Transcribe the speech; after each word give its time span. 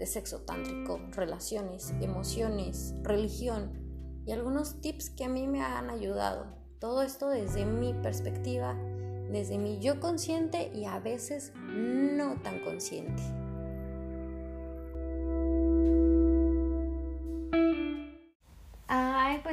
de 0.00 0.06
sexo 0.06 0.40
tántrico, 0.40 0.98
relaciones, 1.10 1.92
emociones, 2.00 2.94
religión 3.02 3.70
y 4.24 4.32
algunos 4.32 4.80
tips 4.80 5.10
que 5.10 5.24
a 5.24 5.28
mí 5.28 5.46
me 5.46 5.60
han 5.60 5.90
ayudado. 5.90 6.46
Todo 6.78 7.02
esto 7.02 7.28
desde 7.28 7.66
mi 7.66 7.92
perspectiva, 7.92 8.74
desde 9.30 9.58
mi 9.58 9.78
yo 9.78 10.00
consciente 10.00 10.72
y 10.74 10.86
a 10.86 10.98
veces 11.00 11.52
no 11.54 12.40
tan 12.40 12.64
consciente. 12.64 13.22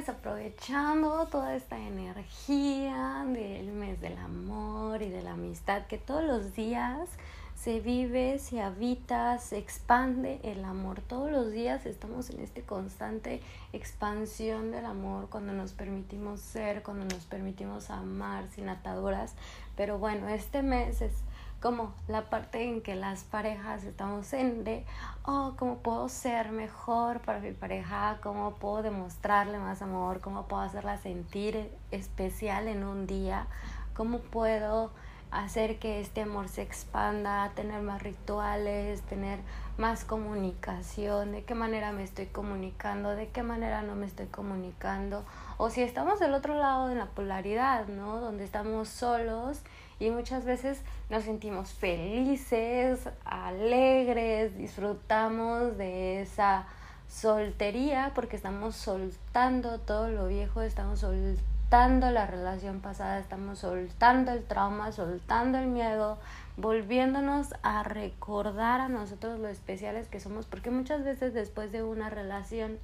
Aprovechando 0.09 1.27
toda 1.27 1.55
esta 1.55 1.77
energía 1.77 3.25
del 3.27 3.71
mes 3.71 3.99
del 4.01 4.17
amor 4.17 5.01
y 5.01 5.09
de 5.09 5.21
la 5.21 5.33
amistad 5.33 5.87
que 5.87 5.97
todos 5.97 6.23
los 6.23 6.53
días 6.53 7.09
se 7.55 7.79
vive, 7.79 8.37
se 8.37 8.61
habita, 8.61 9.39
se 9.39 9.57
expande 9.57 10.39
el 10.43 10.63
amor. 10.63 11.01
Todos 11.01 11.31
los 11.31 11.51
días 11.51 11.85
estamos 11.85 12.29
en 12.29 12.39
esta 12.39 12.61
constante 12.61 13.41
expansión 13.73 14.71
del 14.71 14.85
amor 14.85 15.27
cuando 15.29 15.53
nos 15.53 15.73
permitimos 15.73 16.39
ser, 16.39 16.83
cuando 16.83 17.05
nos 17.05 17.25
permitimos 17.25 17.89
amar 17.89 18.47
sin 18.53 18.69
ataduras. 18.69 19.33
Pero 19.75 19.97
bueno, 19.97 20.29
este 20.29 20.61
mes 20.61 21.01
es 21.01 21.13
como 21.61 21.93
la 22.07 22.29
parte 22.29 22.63
en 22.63 22.81
que 22.81 22.95
las 22.95 23.23
parejas 23.23 23.83
estamos 23.83 24.31
en 24.33 24.63
de, 24.63 24.85
oh, 25.23 25.53
¿cómo 25.57 25.79
puedo 25.79 26.07
ser 26.07 26.51
mejor 26.51 27.21
para 27.21 27.39
mi 27.39 27.51
pareja? 27.51 28.19
¿Cómo 28.21 28.55
puedo 28.55 28.83
demostrarle 28.83 29.57
más 29.57 29.81
amor? 29.81 30.21
¿Cómo 30.21 30.47
puedo 30.47 30.61
hacerla 30.61 30.97
sentir 30.97 31.71
especial 31.91 32.67
en 32.67 32.83
un 32.83 33.07
día? 33.07 33.47
¿Cómo 33.95 34.19
puedo 34.19 34.91
hacer 35.31 35.79
que 35.79 35.99
este 35.99 36.21
amor 36.21 36.47
se 36.47 36.61
expanda, 36.61 37.51
tener 37.55 37.81
más 37.81 38.01
rituales, 38.01 39.01
tener 39.01 39.39
más 39.77 40.05
comunicación, 40.05 41.31
de 41.31 41.43
qué 41.43 41.53
manera 41.53 41.91
me 41.91 42.03
estoy 42.03 42.27
comunicando, 42.27 43.15
de 43.15 43.27
qué 43.29 43.43
manera 43.43 43.81
no 43.81 43.95
me 43.95 44.05
estoy 44.05 44.27
comunicando, 44.27 45.25
o 45.57 45.69
si 45.69 45.81
estamos 45.81 46.19
del 46.19 46.33
otro 46.33 46.55
lado 46.55 46.87
de 46.87 46.95
la 46.95 47.07
polaridad, 47.07 47.87
¿no? 47.87 48.19
Donde 48.19 48.43
estamos 48.43 48.89
solos 48.89 49.61
y 49.99 50.11
muchas 50.11 50.45
veces 50.45 50.81
nos 51.09 51.23
sentimos 51.23 51.71
felices, 51.71 53.09
alegres, 53.25 54.55
disfrutamos 54.55 55.77
de 55.77 56.21
esa 56.21 56.67
soltería 57.09 58.11
porque 58.13 58.35
estamos 58.35 58.75
soltando 58.75 59.79
todo 59.79 60.09
lo 60.09 60.27
viejo, 60.27 60.61
estamos 60.61 60.99
soltando 60.99 62.11
la 62.11 62.27
relación 62.27 62.79
pasada, 62.79 63.19
estamos 63.19 63.59
soltando 63.59 64.31
el 64.31 64.43
trauma, 64.43 64.91
soltando 64.91 65.57
el 65.57 65.67
miedo, 65.67 66.19
volviéndonos 66.57 67.55
a 67.63 67.83
recordar 67.83 68.81
a 68.81 68.89
nosotros 68.89 69.39
lo 69.39 69.47
especiales 69.47 70.07
que 70.07 70.19
somos, 70.19 70.45
porque 70.45 70.69
muchas 70.69 71.03
veces 71.03 71.33
después 71.33 71.71
de 71.71 71.81
una 71.81 72.09
relación 72.09 72.77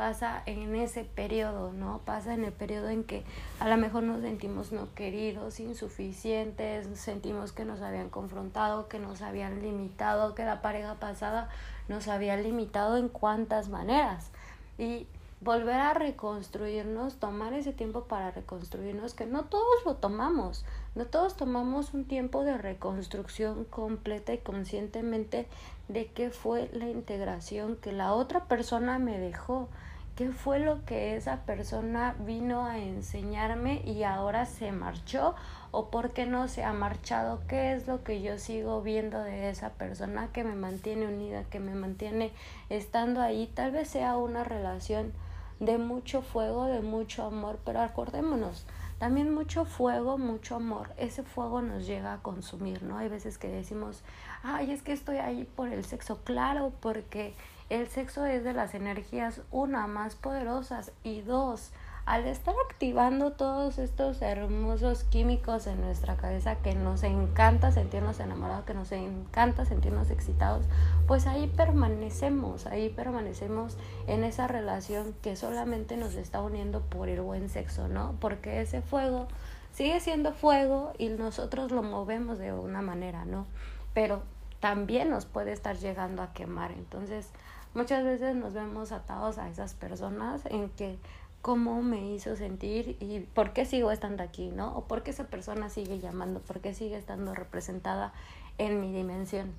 pasa 0.00 0.42
en 0.46 0.74
ese 0.76 1.04
periodo, 1.04 1.74
¿no? 1.74 2.00
Pasa 2.06 2.32
en 2.32 2.42
el 2.42 2.52
periodo 2.52 2.88
en 2.88 3.04
que 3.04 3.22
a 3.58 3.68
lo 3.68 3.76
mejor 3.76 4.02
nos 4.02 4.22
sentimos 4.22 4.72
no 4.72 4.94
queridos, 4.94 5.60
insuficientes, 5.60 6.88
sentimos 6.98 7.52
que 7.52 7.66
nos 7.66 7.82
habían 7.82 8.08
confrontado, 8.08 8.88
que 8.88 8.98
nos 8.98 9.20
habían 9.20 9.60
limitado, 9.60 10.34
que 10.34 10.46
la 10.46 10.62
pareja 10.62 10.94
pasada 10.94 11.50
nos 11.88 12.08
había 12.08 12.38
limitado 12.38 12.96
en 12.96 13.10
cuántas 13.10 13.68
maneras. 13.68 14.30
Y 14.78 15.06
volver 15.42 15.76
a 15.76 15.92
reconstruirnos, 15.92 17.16
tomar 17.16 17.52
ese 17.52 17.74
tiempo 17.74 18.04
para 18.04 18.30
reconstruirnos, 18.30 19.12
que 19.12 19.26
no 19.26 19.44
todos 19.44 19.84
lo 19.84 19.96
tomamos, 19.96 20.64
no 20.94 21.04
todos 21.04 21.36
tomamos 21.36 21.92
un 21.92 22.06
tiempo 22.06 22.42
de 22.42 22.56
reconstrucción 22.56 23.66
completa 23.66 24.32
y 24.32 24.38
conscientemente 24.38 25.46
de 25.92 26.06
qué 26.06 26.30
fue 26.30 26.70
la 26.72 26.88
integración 26.88 27.76
que 27.76 27.92
la 27.92 28.12
otra 28.12 28.44
persona 28.44 28.98
me 29.00 29.18
dejó, 29.18 29.68
qué 30.14 30.30
fue 30.30 30.60
lo 30.60 30.84
que 30.84 31.16
esa 31.16 31.38
persona 31.46 32.14
vino 32.20 32.64
a 32.64 32.78
enseñarme 32.78 33.82
y 33.84 34.04
ahora 34.04 34.46
se 34.46 34.70
marchó 34.70 35.34
o 35.72 35.90
por 35.90 36.12
qué 36.12 36.26
no 36.26 36.46
se 36.46 36.62
ha 36.62 36.72
marchado, 36.72 37.40
qué 37.48 37.72
es 37.72 37.88
lo 37.88 38.04
que 38.04 38.22
yo 38.22 38.38
sigo 38.38 38.82
viendo 38.82 39.20
de 39.20 39.50
esa 39.50 39.70
persona 39.70 40.28
que 40.32 40.44
me 40.44 40.54
mantiene 40.54 41.08
unida, 41.08 41.42
que 41.44 41.58
me 41.58 41.74
mantiene 41.74 42.32
estando 42.68 43.20
ahí, 43.20 43.50
tal 43.52 43.72
vez 43.72 43.88
sea 43.88 44.16
una 44.16 44.44
relación 44.44 45.12
de 45.58 45.76
mucho 45.78 46.22
fuego, 46.22 46.66
de 46.66 46.82
mucho 46.82 47.24
amor, 47.24 47.58
pero 47.64 47.80
acordémonos, 47.80 48.64
también 49.00 49.34
mucho 49.34 49.64
fuego, 49.64 50.18
mucho 50.18 50.56
amor, 50.56 50.92
ese 50.98 51.22
fuego 51.22 51.62
nos 51.62 51.86
llega 51.86 52.12
a 52.12 52.18
consumir, 52.18 52.82
¿no? 52.82 52.98
Hay 52.98 53.08
veces 53.08 53.38
que 53.38 53.48
decimos, 53.48 54.02
ay, 54.42 54.70
es 54.72 54.82
que 54.82 54.92
estoy 54.92 55.16
ahí 55.16 55.44
por 55.56 55.70
el 55.70 55.86
sexo, 55.86 56.22
claro, 56.22 56.70
porque 56.80 57.32
el 57.70 57.88
sexo 57.88 58.26
es 58.26 58.44
de 58.44 58.52
las 58.52 58.74
energías, 58.74 59.40
una, 59.50 59.86
más 59.86 60.16
poderosas 60.16 60.92
y 61.02 61.22
dos, 61.22 61.72
al 62.10 62.26
estar 62.26 62.56
activando 62.68 63.30
todos 63.30 63.78
estos 63.78 64.20
hermosos 64.20 65.04
químicos 65.04 65.68
en 65.68 65.80
nuestra 65.80 66.16
cabeza 66.16 66.56
que 66.56 66.74
nos 66.74 67.04
encanta 67.04 67.70
sentirnos 67.70 68.18
enamorados, 68.18 68.64
que 68.64 68.74
nos 68.74 68.90
encanta 68.90 69.64
sentirnos 69.64 70.10
excitados, 70.10 70.66
pues 71.06 71.28
ahí 71.28 71.46
permanecemos, 71.46 72.66
ahí 72.66 72.88
permanecemos 72.88 73.76
en 74.08 74.24
esa 74.24 74.48
relación 74.48 75.14
que 75.22 75.36
solamente 75.36 75.96
nos 75.96 76.16
está 76.16 76.42
uniendo 76.42 76.80
por 76.80 77.08
el 77.08 77.20
buen 77.20 77.48
sexo, 77.48 77.86
¿no? 77.86 78.16
Porque 78.18 78.60
ese 78.60 78.82
fuego 78.82 79.28
sigue 79.72 80.00
siendo 80.00 80.32
fuego 80.32 80.92
y 80.98 81.10
nosotros 81.10 81.70
lo 81.70 81.84
movemos 81.84 82.40
de 82.40 82.52
una 82.52 82.82
manera, 82.82 83.24
¿no? 83.24 83.46
Pero 83.94 84.20
también 84.58 85.10
nos 85.10 85.26
puede 85.26 85.52
estar 85.52 85.76
llegando 85.76 86.22
a 86.22 86.32
quemar. 86.32 86.72
Entonces, 86.72 87.30
muchas 87.72 88.02
veces 88.02 88.34
nos 88.34 88.52
vemos 88.52 88.90
atados 88.90 89.38
a 89.38 89.48
esas 89.48 89.74
personas 89.74 90.44
en 90.46 90.70
que 90.70 90.98
cómo 91.42 91.82
me 91.82 92.12
hizo 92.12 92.36
sentir 92.36 92.96
y 93.00 93.20
por 93.20 93.52
qué 93.52 93.64
sigo 93.64 93.90
estando 93.90 94.22
aquí, 94.22 94.48
¿no? 94.48 94.76
O 94.76 94.84
por 94.84 95.02
qué 95.02 95.10
esa 95.10 95.24
persona 95.24 95.70
sigue 95.70 95.98
llamando, 95.98 96.40
por 96.40 96.60
qué 96.60 96.74
sigue 96.74 96.96
estando 96.96 97.34
representada 97.34 98.12
en 98.58 98.80
mi 98.80 98.92
dimensión. 98.92 99.52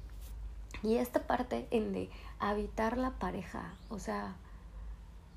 Y 0.84 0.98
esta 0.98 1.22
parte 1.22 1.68
en 1.72 1.94
de 1.94 2.10
habitar 2.40 2.98
la 2.98 3.12
pareja, 3.12 3.74
o 3.90 4.00
sea, 4.00 4.36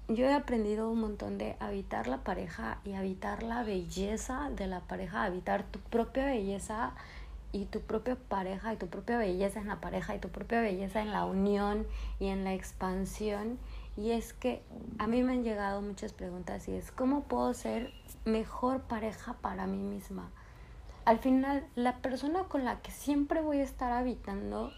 yo 0.09 0.27
he 0.27 0.34
aprendido 0.34 0.91
un 0.91 1.00
montón 1.00 1.38
de 1.38 1.56
habitar 1.60 2.09
la 2.09 2.19
pareja 2.19 2.78
y 2.84 2.93
habitar 2.93 3.43
la 3.43 3.62
belleza 3.62 4.50
de 4.55 4.66
la 4.66 4.81
pareja, 4.81 5.25
habitar 5.25 5.65
tu 5.65 5.78
propia 5.81 6.26
belleza 6.26 6.93
y 7.53 7.65
tu 7.66 7.81
propia 7.81 8.16
pareja 8.16 8.75
y 8.75 8.76
tu 8.76 8.88
propia 8.88 9.16
belleza 9.16 9.61
en 9.61 9.69
la 9.69 9.81
pareja 9.81 10.15
y 10.15 10.19
tu 10.19 10.28
propia 10.28 10.61
belleza 10.61 11.00
en 11.00 11.11
la 11.11 11.25
unión 11.25 11.87
y 12.21 12.28
en 12.28 12.44
la 12.44 12.53
expansión 12.53 13.59
y 13.97 14.10
es 14.10 14.32
que 14.32 14.62
a 14.99 15.06
mí 15.06 15.22
me 15.22 15.32
han 15.32 15.44
llegado 15.44 15.81
muchas 15.81 16.12
preguntas 16.12 16.69
y 16.69 16.72
es, 16.72 16.91
¿cómo 16.91 17.22
puedo 17.25 17.55
ser 17.55 17.93
mejor 18.25 18.82
pareja 18.82 19.34
para 19.34 19.66
mí 19.66 19.78
misma? 19.78 20.31
Al 21.05 21.19
final, 21.19 21.67
la 21.75 21.99
persona 21.99 22.44
con 22.44 22.64
la 22.64 22.81
que 22.81 22.91
siempre 22.91 23.41
voy 23.41 23.58
a 23.58 23.64
estar 23.64 23.93
habitando 23.93 24.73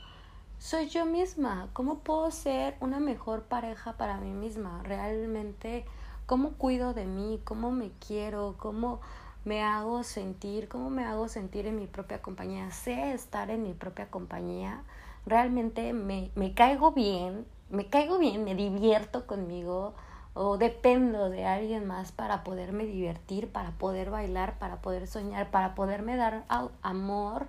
soy 0.59 0.89
yo 0.89 1.07
misma. 1.07 1.69
¿Cómo 1.73 2.01
puedo 2.01 2.31
ser 2.31 2.77
una 2.81 2.99
mejor 2.99 3.45
pareja 3.45 3.93
para 3.97 4.19
mí 4.19 4.33
misma? 4.33 4.83
Realmente, 4.83 5.85
¿cómo 6.27 6.53
cuido 6.53 6.95
de 6.95 7.07
mí? 7.07 7.41
¿Cómo 7.45 7.71
me 7.71 7.93
quiero? 8.07 8.57
¿Cómo 8.59 9.01
me 9.45 9.63
hago 9.63 10.03
sentir? 10.03 10.69
¿Cómo 10.69 10.91
me 10.91 11.05
hago 11.05 11.29
sentir 11.29 11.67
en 11.67 11.77
mi 11.77 11.87
propia 11.87 12.21
compañía? 12.21 12.71
¿Sé 12.71 13.13
estar 13.13 13.51
en 13.51 13.63
mi 13.63 13.75
propia 13.75 14.11
compañía? 14.11 14.83
¿Realmente 15.27 15.93
me, 15.93 16.31
me 16.35 16.55
caigo 16.55 16.93
bien? 16.93 17.47
Me 17.71 17.87
caigo 17.87 18.19
bien, 18.19 18.45
me 18.45 18.55
divierto 18.55 19.27
conmigo 19.27 19.95
o 20.35 20.59
dependo 20.59 21.31
de 21.31 21.47
alguien 21.47 21.87
más 21.87 22.13
para 22.13 22.45
poderme 22.45 22.85
divertir, 22.85 23.49
para 23.49 23.71
poder 23.71 24.11
bailar, 24.11 24.59
para 24.59 24.83
poder 24.83 25.07
soñar, 25.07 25.51
para 25.51 25.75
poderme 25.75 26.17
dar 26.17 26.45
amor. 26.83 27.47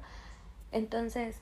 Entonces, 0.71 1.35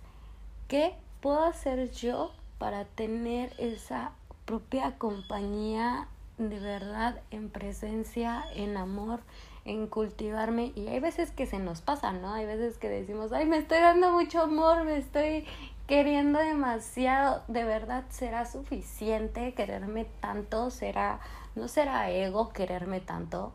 ¿qué 0.67 0.95
puedo 1.21 1.43
hacer 1.43 1.91
yo 1.91 2.31
para 2.57 2.85
tener 2.85 3.53
esa 3.59 4.11
propia 4.45 4.97
compañía 4.97 6.07
de 6.39 6.59
verdad 6.59 7.21
en 7.29 7.49
presencia, 7.49 8.43
en 8.55 8.75
amor, 8.75 9.19
en 9.65 9.85
cultivarme? 9.85 10.71
Y 10.75 10.87
hay 10.87 10.99
veces 10.99 11.29
que 11.29 11.45
se 11.45 11.59
nos 11.59 11.81
pasa, 11.81 12.11
¿no? 12.11 12.33
Hay 12.33 12.47
veces 12.47 12.79
que 12.79 12.89
decimos, 12.89 13.31
ay, 13.31 13.45
me 13.45 13.57
estoy 13.57 13.81
dando 13.81 14.11
mucho 14.11 14.41
amor, 14.41 14.83
me 14.83 14.97
estoy 14.97 15.45
queriendo 15.87 16.39
demasiado, 16.39 17.43
de 17.47 17.63
verdad 17.63 18.03
será 18.09 18.45
suficiente 18.45 19.53
quererme 19.53 20.05
tanto, 20.19 20.71
será, 20.71 21.19
no 21.55 21.67
será 21.67 22.09
ego 22.09 22.49
quererme 22.49 22.99
tanto 22.99 23.53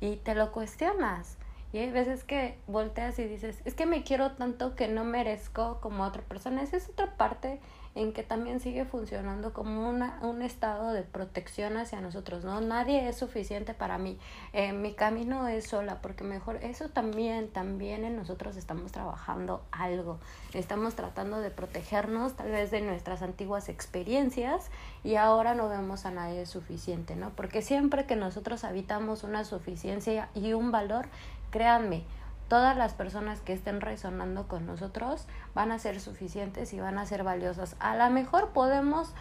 y 0.00 0.16
te 0.16 0.34
lo 0.34 0.52
cuestionas. 0.52 1.36
Y 1.72 1.78
hay 1.78 1.90
veces 1.92 2.24
que 2.24 2.58
volteas 2.66 3.18
y 3.20 3.24
dices, 3.26 3.60
es 3.64 3.74
que 3.74 3.86
me 3.86 4.02
quiero 4.02 4.32
tanto 4.32 4.74
que 4.74 4.88
no 4.88 5.04
merezco 5.04 5.78
como 5.80 6.02
otra 6.04 6.22
persona. 6.22 6.62
Esa 6.62 6.76
es 6.76 6.88
otra 6.88 7.16
parte 7.16 7.60
en 7.94 8.12
que 8.12 8.22
también 8.22 8.60
sigue 8.60 8.84
funcionando 8.84 9.52
como 9.52 9.88
una, 9.88 10.18
un 10.22 10.42
estado 10.42 10.92
de 10.92 11.02
protección 11.02 11.76
hacia 11.76 12.00
nosotros, 12.00 12.44
¿no? 12.44 12.60
Nadie 12.60 13.08
es 13.08 13.16
suficiente 13.16 13.74
para 13.74 13.98
mí, 13.98 14.16
eh, 14.52 14.72
mi 14.72 14.94
camino 14.94 15.48
es 15.48 15.66
sola, 15.66 16.00
porque 16.00 16.22
mejor 16.22 16.56
eso 16.56 16.88
también, 16.88 17.48
también 17.48 18.04
en 18.04 18.16
nosotros 18.16 18.56
estamos 18.56 18.92
trabajando 18.92 19.62
algo, 19.72 20.18
estamos 20.54 20.94
tratando 20.94 21.40
de 21.40 21.50
protegernos 21.50 22.36
tal 22.36 22.50
vez 22.50 22.70
de 22.70 22.80
nuestras 22.80 23.22
antiguas 23.22 23.68
experiencias 23.68 24.70
y 25.02 25.16
ahora 25.16 25.54
no 25.54 25.68
vemos 25.68 26.06
a 26.06 26.10
nadie 26.10 26.46
suficiente, 26.46 27.16
¿no? 27.16 27.30
Porque 27.30 27.60
siempre 27.60 28.06
que 28.06 28.16
nosotros 28.16 28.64
habitamos 28.64 29.24
una 29.24 29.44
suficiencia 29.44 30.28
y 30.34 30.52
un 30.52 30.70
valor, 30.70 31.06
créanme, 31.50 32.04
todas 32.50 32.76
las 32.76 32.94
personas 32.94 33.40
que 33.40 33.52
estén 33.52 33.80
resonando 33.80 34.48
con 34.48 34.66
nosotros 34.66 35.24
van 35.54 35.70
a 35.70 35.78
ser 35.78 36.00
suficientes 36.00 36.72
y 36.72 36.80
van 36.80 36.98
a 36.98 37.06
ser 37.06 37.22
valiosas. 37.22 37.76
A 37.78 37.94
lo 37.94 38.10
mejor 38.10 38.48
podemos 38.48 39.14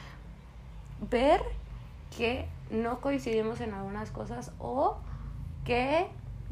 ver 1.12 1.40
que 2.18 2.48
no 2.72 3.02
coincidimos 3.02 3.62
en 3.62 3.76
algunas 3.76 4.10
cosas 4.10 4.52
o 4.58 4.98
que 5.64 6.08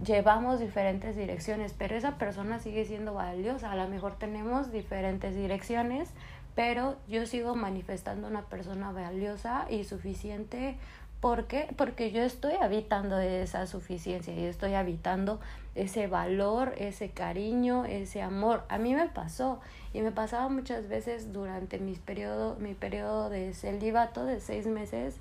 llevamos 0.06 0.60
diferentes 0.60 1.16
direcciones, 1.16 1.74
pero 1.76 1.96
esa 1.96 2.20
persona 2.20 2.60
sigue 2.60 2.86
siendo 2.86 3.16
valiosa. 3.16 3.72
A 3.72 3.76
lo 3.76 3.88
mejor 3.88 4.16
tenemos 4.16 4.72
diferentes 4.72 5.36
direcciones, 5.36 6.12
pero 6.54 6.96
yo 7.08 7.26
sigo 7.26 7.56
manifestando 7.56 8.28
una 8.28 8.44
persona 8.44 8.92
valiosa 8.92 9.66
y 9.68 9.84
suficiente 9.84 10.78
¿Por 11.22 11.46
qué? 11.46 11.74
Porque 11.76 12.12
yo 12.12 12.22
estoy 12.22 12.54
habitando 12.62 13.18
esa 13.18 13.66
suficiencia, 13.66 14.36
yo 14.36 14.48
estoy 14.48 14.76
habitando 14.76 15.40
ese 15.74 16.06
valor, 16.06 16.76
ese 16.78 17.10
cariño, 17.10 17.86
ese 17.86 18.22
amor. 18.22 18.64
A 18.70 18.78
mí 18.78 18.94
me 18.94 19.08
pasó 19.10 19.60
y 19.94 20.02
me 20.02 20.12
pasaba 20.12 20.48
muchas 20.48 20.88
veces 20.88 21.34
durante 21.34 21.80
mis 21.80 21.98
periodo, 21.98 22.56
mi 22.60 22.76
periodo 22.76 23.32
de 23.32 23.56
celibato 23.56 24.26
de 24.26 24.40
seis 24.40 24.68
meses 24.68 25.16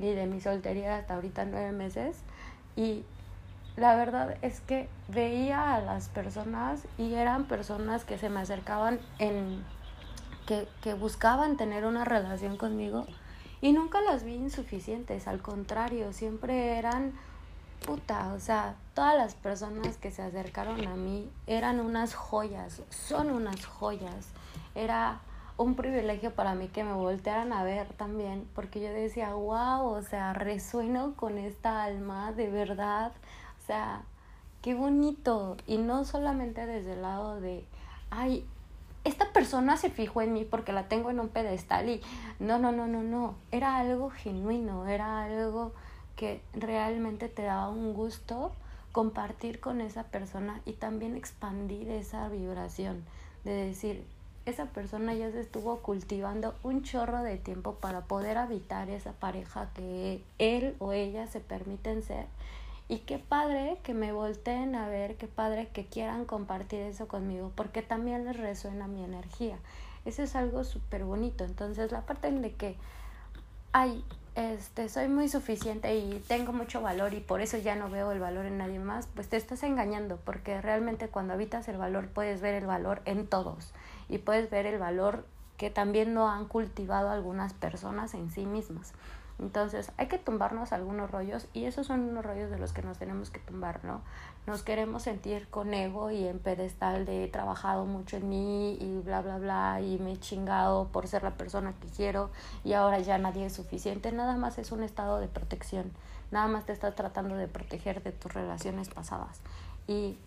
y 0.00 0.10
de 0.10 0.26
mi 0.26 0.40
soltería 0.40 0.96
hasta 0.96 1.14
ahorita 1.14 1.44
nueve 1.44 1.70
meses. 1.70 2.16
Y 2.74 3.04
la 3.76 3.94
verdad 3.94 4.36
es 4.42 4.60
que 4.60 4.88
veía 5.06 5.76
a 5.76 5.80
las 5.80 6.08
personas 6.08 6.82
y 6.98 7.14
eran 7.14 7.44
personas 7.44 8.04
que 8.04 8.18
se 8.18 8.28
me 8.28 8.40
acercaban 8.40 8.98
en 9.20 9.62
que, 10.46 10.66
que 10.82 10.94
buscaban 10.94 11.56
tener 11.56 11.84
una 11.84 12.04
relación 12.04 12.56
conmigo 12.56 13.06
y 13.60 13.72
nunca 13.72 14.00
las 14.00 14.24
vi 14.24 14.34
insuficientes, 14.34 15.26
al 15.26 15.42
contrario, 15.42 16.12
siempre 16.12 16.78
eran 16.78 17.12
puta, 17.84 18.32
o 18.34 18.40
sea, 18.40 18.76
todas 18.94 19.16
las 19.16 19.34
personas 19.34 19.96
que 19.96 20.10
se 20.10 20.22
acercaron 20.22 20.86
a 20.86 20.94
mí 20.94 21.30
eran 21.46 21.80
unas 21.80 22.14
joyas, 22.14 22.82
son 22.90 23.30
unas 23.30 23.64
joyas. 23.64 24.28
Era 24.74 25.20
un 25.56 25.74
privilegio 25.74 26.32
para 26.32 26.54
mí 26.54 26.68
que 26.68 26.84
me 26.84 26.92
voltearan 26.92 27.52
a 27.52 27.64
ver 27.64 27.88
también, 27.94 28.48
porque 28.54 28.80
yo 28.80 28.92
decía, 28.92 29.34
wow, 29.34 29.86
o 29.86 30.02
sea, 30.02 30.32
resueno 30.32 31.14
con 31.16 31.38
esta 31.38 31.82
alma 31.82 32.32
de 32.32 32.48
verdad, 32.48 33.12
o 33.62 33.66
sea, 33.66 34.02
qué 34.62 34.74
bonito. 34.74 35.56
Y 35.66 35.78
no 35.78 36.04
solamente 36.04 36.64
desde 36.64 36.92
el 36.92 37.02
lado 37.02 37.40
de, 37.40 37.64
ay, 38.10 38.46
esta 39.08 39.32
persona 39.32 39.76
se 39.76 39.90
fijó 39.90 40.22
en 40.22 40.32
mí 40.32 40.44
porque 40.44 40.72
la 40.72 40.88
tengo 40.88 41.10
en 41.10 41.20
un 41.20 41.28
pedestal 41.28 41.88
y 41.88 42.02
no, 42.38 42.58
no, 42.58 42.72
no, 42.72 42.86
no, 42.86 43.02
no, 43.02 43.34
era 43.50 43.78
algo 43.78 44.10
genuino, 44.10 44.86
era 44.86 45.24
algo 45.24 45.72
que 46.16 46.42
realmente 46.52 47.28
te 47.28 47.42
daba 47.42 47.68
un 47.68 47.94
gusto 47.94 48.52
compartir 48.92 49.60
con 49.60 49.80
esa 49.80 50.04
persona 50.04 50.60
y 50.66 50.72
también 50.72 51.16
expandir 51.16 51.88
esa 51.88 52.28
vibración 52.28 53.04
de 53.44 53.52
decir, 53.52 54.04
esa 54.44 54.66
persona 54.66 55.14
ya 55.14 55.30
se 55.30 55.40
estuvo 55.40 55.78
cultivando 55.78 56.54
un 56.62 56.82
chorro 56.82 57.22
de 57.22 57.36
tiempo 57.36 57.74
para 57.74 58.02
poder 58.02 58.38
habitar 58.38 58.88
esa 58.90 59.12
pareja 59.12 59.70
que 59.74 60.22
él 60.38 60.74
o 60.78 60.92
ella 60.92 61.26
se 61.26 61.40
permiten 61.40 62.02
ser 62.02 62.26
y 62.88 63.00
qué 63.00 63.18
padre 63.18 63.78
que 63.82 63.92
me 63.92 64.12
volteen 64.12 64.74
a 64.74 64.88
ver, 64.88 65.16
qué 65.16 65.26
padre 65.26 65.68
que 65.68 65.86
quieran 65.86 66.24
compartir 66.24 66.80
eso 66.80 67.06
conmigo, 67.06 67.52
porque 67.54 67.82
también 67.82 68.24
les 68.24 68.36
resuena 68.36 68.88
mi 68.88 69.04
energía. 69.04 69.58
Eso 70.04 70.22
es 70.22 70.34
algo 70.34 70.64
súper 70.64 71.04
bonito. 71.04 71.44
Entonces, 71.44 71.92
la 71.92 72.06
parte 72.06 72.28
en 72.28 72.40
de 72.40 72.54
que, 72.54 72.76
ay, 73.72 74.02
este, 74.34 74.88
soy 74.88 75.08
muy 75.08 75.28
suficiente 75.28 75.96
y 75.96 76.22
tengo 76.28 76.52
mucho 76.52 76.80
valor 76.80 77.12
y 77.12 77.20
por 77.20 77.40
eso 77.40 77.58
ya 77.58 77.74
no 77.74 77.90
veo 77.90 78.12
el 78.12 78.20
valor 78.20 78.46
en 78.46 78.56
nadie 78.56 78.78
más, 78.78 79.08
pues 79.14 79.28
te 79.28 79.36
estás 79.36 79.62
engañando, 79.64 80.16
porque 80.24 80.60
realmente 80.60 81.08
cuando 81.08 81.34
habitas 81.34 81.68
el 81.68 81.76
valor 81.76 82.08
puedes 82.08 82.40
ver 82.40 82.54
el 82.54 82.66
valor 82.66 83.02
en 83.04 83.26
todos 83.26 83.72
y 84.08 84.18
puedes 84.18 84.48
ver 84.48 84.64
el 84.64 84.78
valor 84.78 85.26
que 85.56 85.70
también 85.70 86.14
no 86.14 86.28
han 86.30 86.46
cultivado 86.46 87.10
algunas 87.10 87.52
personas 87.52 88.14
en 88.14 88.30
sí 88.30 88.46
mismas. 88.46 88.92
Entonces 89.40 89.92
hay 89.96 90.08
que 90.08 90.18
tumbarnos 90.18 90.72
algunos 90.72 91.10
rollos 91.10 91.46
y 91.52 91.64
esos 91.64 91.86
son 91.86 92.00
unos 92.00 92.24
rollos 92.24 92.50
de 92.50 92.58
los 92.58 92.72
que 92.72 92.82
nos 92.82 92.98
tenemos 92.98 93.30
que 93.30 93.38
tumbar, 93.38 93.84
¿no? 93.84 94.00
Nos 94.46 94.62
queremos 94.62 95.04
sentir 95.04 95.46
con 95.48 95.72
ego 95.74 96.10
y 96.10 96.26
en 96.26 96.40
pedestal 96.40 97.06
de 97.06 97.24
he 97.24 97.28
trabajado 97.28 97.84
mucho 97.84 98.16
en 98.16 98.28
mí 98.28 98.76
y 98.80 99.00
bla, 99.00 99.22
bla, 99.22 99.38
bla 99.38 99.80
y 99.80 99.98
me 99.98 100.12
he 100.12 100.16
chingado 100.18 100.88
por 100.88 101.06
ser 101.06 101.22
la 101.22 101.34
persona 101.34 101.72
que 101.80 101.86
quiero 101.88 102.30
y 102.64 102.72
ahora 102.72 102.98
ya 102.98 103.16
nadie 103.18 103.46
es 103.46 103.52
suficiente. 103.52 104.10
Nada 104.10 104.36
más 104.36 104.58
es 104.58 104.72
un 104.72 104.82
estado 104.82 105.20
de 105.20 105.28
protección. 105.28 105.92
Nada 106.32 106.48
más 106.48 106.66
te 106.66 106.72
estás 106.72 106.96
tratando 106.96 107.36
de 107.36 107.46
proteger 107.46 108.02
de 108.02 108.10
tus 108.10 108.34
relaciones 108.34 108.88
pasadas. 108.88 109.40
Y 109.86 110.18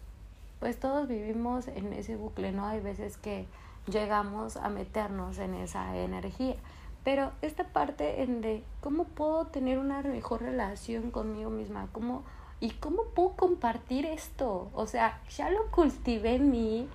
pues 0.59 0.79
todos 0.79 1.07
vivimos 1.09 1.67
en 1.67 1.91
ese 1.91 2.15
bucle, 2.15 2.53
¿no? 2.53 2.65
Hay 2.65 2.79
veces 2.79 3.17
que 3.17 3.45
llegamos 3.87 4.55
a 4.55 4.69
meternos 4.69 5.37
en 5.37 5.55
esa 5.55 5.97
energía 5.97 6.55
pero 7.03 7.31
esta 7.41 7.63
parte 7.65 8.21
en 8.21 8.41
de 8.41 8.63
cómo 8.79 9.05
puedo 9.05 9.47
tener 9.47 9.79
una 9.79 10.01
mejor 10.01 10.41
relación 10.41 11.11
conmigo 11.11 11.49
misma, 11.49 11.87
cómo 11.91 12.23
y 12.59 12.69
cómo 12.71 13.05
puedo 13.15 13.31
compartir 13.31 14.05
esto, 14.05 14.69
o 14.73 14.85
sea, 14.85 15.19
ya 15.35 15.49
lo 15.49 15.71
cultivé 15.71 16.35
en 16.35 16.51
mí, 16.51 16.87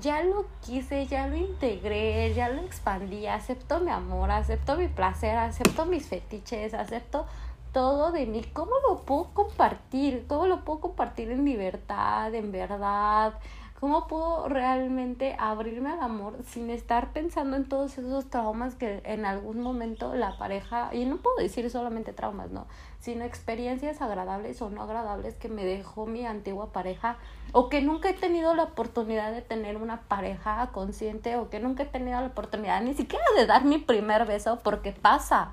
ya 0.00 0.22
lo 0.22 0.46
quise, 0.64 1.06
ya 1.06 1.26
lo 1.26 1.36
integré, 1.36 2.32
ya 2.34 2.48
lo 2.48 2.62
expandí, 2.62 3.26
acepto 3.26 3.80
mi 3.80 3.90
amor, 3.90 4.30
acepto 4.30 4.76
mi 4.76 4.86
placer, 4.86 5.36
acepto 5.36 5.86
mis 5.86 6.06
fetiches, 6.06 6.72
acepto 6.72 7.26
todo 7.72 8.12
de 8.12 8.26
mí, 8.26 8.44
¿cómo 8.52 8.72
lo 8.88 9.02
puedo 9.02 9.30
compartir? 9.34 10.26
¿Cómo 10.28 10.46
lo 10.46 10.64
puedo 10.64 10.80
compartir 10.80 11.30
en 11.30 11.44
libertad, 11.44 12.34
en 12.34 12.52
verdad? 12.52 13.34
¿Cómo 13.80 14.08
puedo 14.08 14.48
realmente 14.48 15.36
abrirme 15.38 15.92
al 15.92 16.00
amor 16.00 16.38
sin 16.44 16.68
estar 16.68 17.12
pensando 17.12 17.56
en 17.56 17.68
todos 17.68 17.96
esos 17.96 18.28
traumas 18.28 18.74
que 18.74 19.00
en 19.04 19.24
algún 19.24 19.60
momento 19.60 20.16
la 20.16 20.36
pareja, 20.36 20.92
y 20.92 21.04
no 21.04 21.18
puedo 21.18 21.36
decir 21.36 21.70
solamente 21.70 22.12
traumas, 22.12 22.50
no, 22.50 22.66
sino 22.98 23.24
experiencias 23.24 24.02
agradables 24.02 24.60
o 24.62 24.68
no 24.68 24.82
agradables 24.82 25.36
que 25.36 25.48
me 25.48 25.64
dejó 25.64 26.06
mi 26.06 26.26
antigua 26.26 26.72
pareja 26.72 27.18
o 27.52 27.68
que 27.68 27.80
nunca 27.80 28.10
he 28.10 28.14
tenido 28.14 28.52
la 28.56 28.64
oportunidad 28.64 29.30
de 29.30 29.42
tener 29.42 29.76
una 29.76 30.00
pareja 30.08 30.70
consciente 30.72 31.36
o 31.36 31.48
que 31.48 31.60
nunca 31.60 31.84
he 31.84 31.86
tenido 31.86 32.20
la 32.20 32.26
oportunidad 32.26 32.82
ni 32.82 32.94
siquiera 32.94 33.24
de 33.36 33.46
dar 33.46 33.64
mi 33.64 33.78
primer 33.78 34.26
beso 34.26 34.58
porque 34.58 34.90
pasa, 34.90 35.52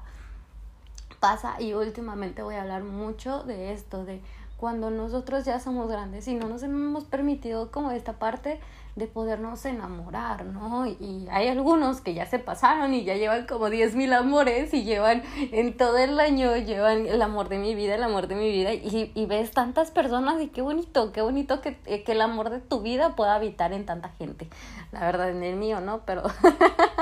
pasa 1.20 1.62
y 1.62 1.74
últimamente 1.74 2.42
voy 2.42 2.56
a 2.56 2.64
hablar 2.64 2.84
mucho 2.84 3.44
de 3.44 3.72
esto, 3.72 4.04
de 4.04 4.20
cuando 4.58 4.90
nosotros 4.90 5.46
ya 5.46 5.60
somos 5.60 5.90
grandes 5.90 6.28
y 6.28 6.36
no 6.36 6.48
nos 6.48 6.64
hemos 6.64 7.04
permitido 7.04 7.72
como 7.72 7.92
esta 7.92 8.14
parte 8.14 8.60
de 8.96 9.08
podernos 9.08 9.66
enamorar, 9.66 10.46
¿no? 10.46 10.88
Y 10.88 11.28
hay 11.30 11.50
algunos 11.50 12.00
que 12.00 12.14
ya 12.14 12.26
se 12.26 12.40
pasaron 12.40 12.94
y 12.94 13.04
ya 13.04 13.16
llevan 13.16 13.46
como 13.46 13.70
diez 13.70 13.94
mil 13.94 14.14
amores 14.14 14.74
y 14.74 14.86
llevan 14.86 15.24
en 15.52 15.76
todo 15.76 15.98
el 15.98 16.18
año, 16.18 16.56
llevan 16.56 17.06
el 17.06 17.22
amor 17.22 17.50
de 17.50 17.58
mi 17.58 17.76
vida, 17.76 17.96
el 17.96 18.04
amor 18.04 18.28
de 18.28 18.36
mi 18.36 18.50
vida 18.50 18.74
y, 18.74 19.12
y 19.14 19.26
ves 19.26 19.52
tantas 19.52 19.92
personas 19.92 20.42
y 20.42 20.48
qué 20.48 20.62
bonito, 20.62 21.12
qué 21.12 21.22
bonito 21.22 21.60
que, 21.60 21.76
que 21.78 22.12
el 22.14 22.22
amor 22.22 22.50
de 22.50 22.60
tu 22.60 22.82
vida 22.82 23.18
pueda 23.18 23.36
habitar 23.36 23.74
en 23.74 23.86
tanta 23.86 24.10
gente. 24.18 24.48
La 24.94 25.02
verdad, 25.02 25.30
en 25.30 25.44
el 25.44 25.58
mío, 25.58 25.82
¿no? 25.82 26.06
Pero, 26.06 26.24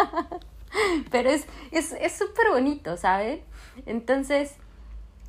pero 1.11 1.29
es 1.29 1.41
súper 1.41 1.57
es, 1.71 1.93
es 1.93 2.23
bonito, 2.51 2.97
¿sabes? 2.97 3.41
Entonces, 3.85 4.55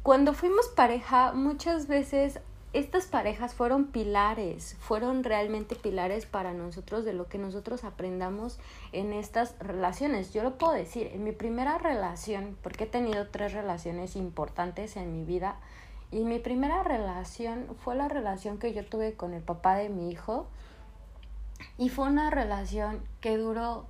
cuando 0.05 0.35
fuimos 0.35 0.69
pareja, 0.69 1.33
muchas 1.33 1.89
veces 1.89 2.39
estas 2.75 3.07
parejas 3.07 3.55
fueron 3.55 3.87
pilares, 3.87 4.77
fueron 4.79 5.25
realmente 5.25 5.77
pilares 5.77 6.27
para 6.27 6.53
nosotros 6.53 7.07
de 7.07 7.15
lo 7.15 7.27
que 7.27 7.39
nosotros 7.39 7.85
aprendamos 7.85 8.59
en 8.93 9.15
estas 9.15 9.59
relaciones. 9.61 10.35
Yo 10.35 10.43
lo 10.43 10.59
puedo 10.59 10.75
decir, 10.75 11.07
en 11.15 11.25
mi 11.25 11.33
primera 11.33 11.79
relación, 11.79 12.55
porque 12.63 12.85
he 12.85 12.87
tenido 12.87 13.29
tres 13.29 13.55
relaciones 13.55 14.15
importantes 14.15 14.99
en 14.99 15.11
mi 15.11 15.25
vida, 15.25 15.57
y 16.11 16.25
mi 16.25 16.39
primera 16.39 16.83
relación 16.83 17.75
fue 17.83 17.95
la 17.95 18.07
relación 18.07 18.59
que 18.59 18.75
yo 18.75 18.85
tuve 18.85 19.15
con 19.15 19.33
el 19.33 19.43
papá 19.43 19.77
de 19.77 19.89
mi 19.89 20.11
hijo, 20.11 20.49
y 21.79 21.89
fue 21.89 22.09
una 22.09 22.29
relación 22.29 23.01
que 23.23 23.39
duró 23.39 23.87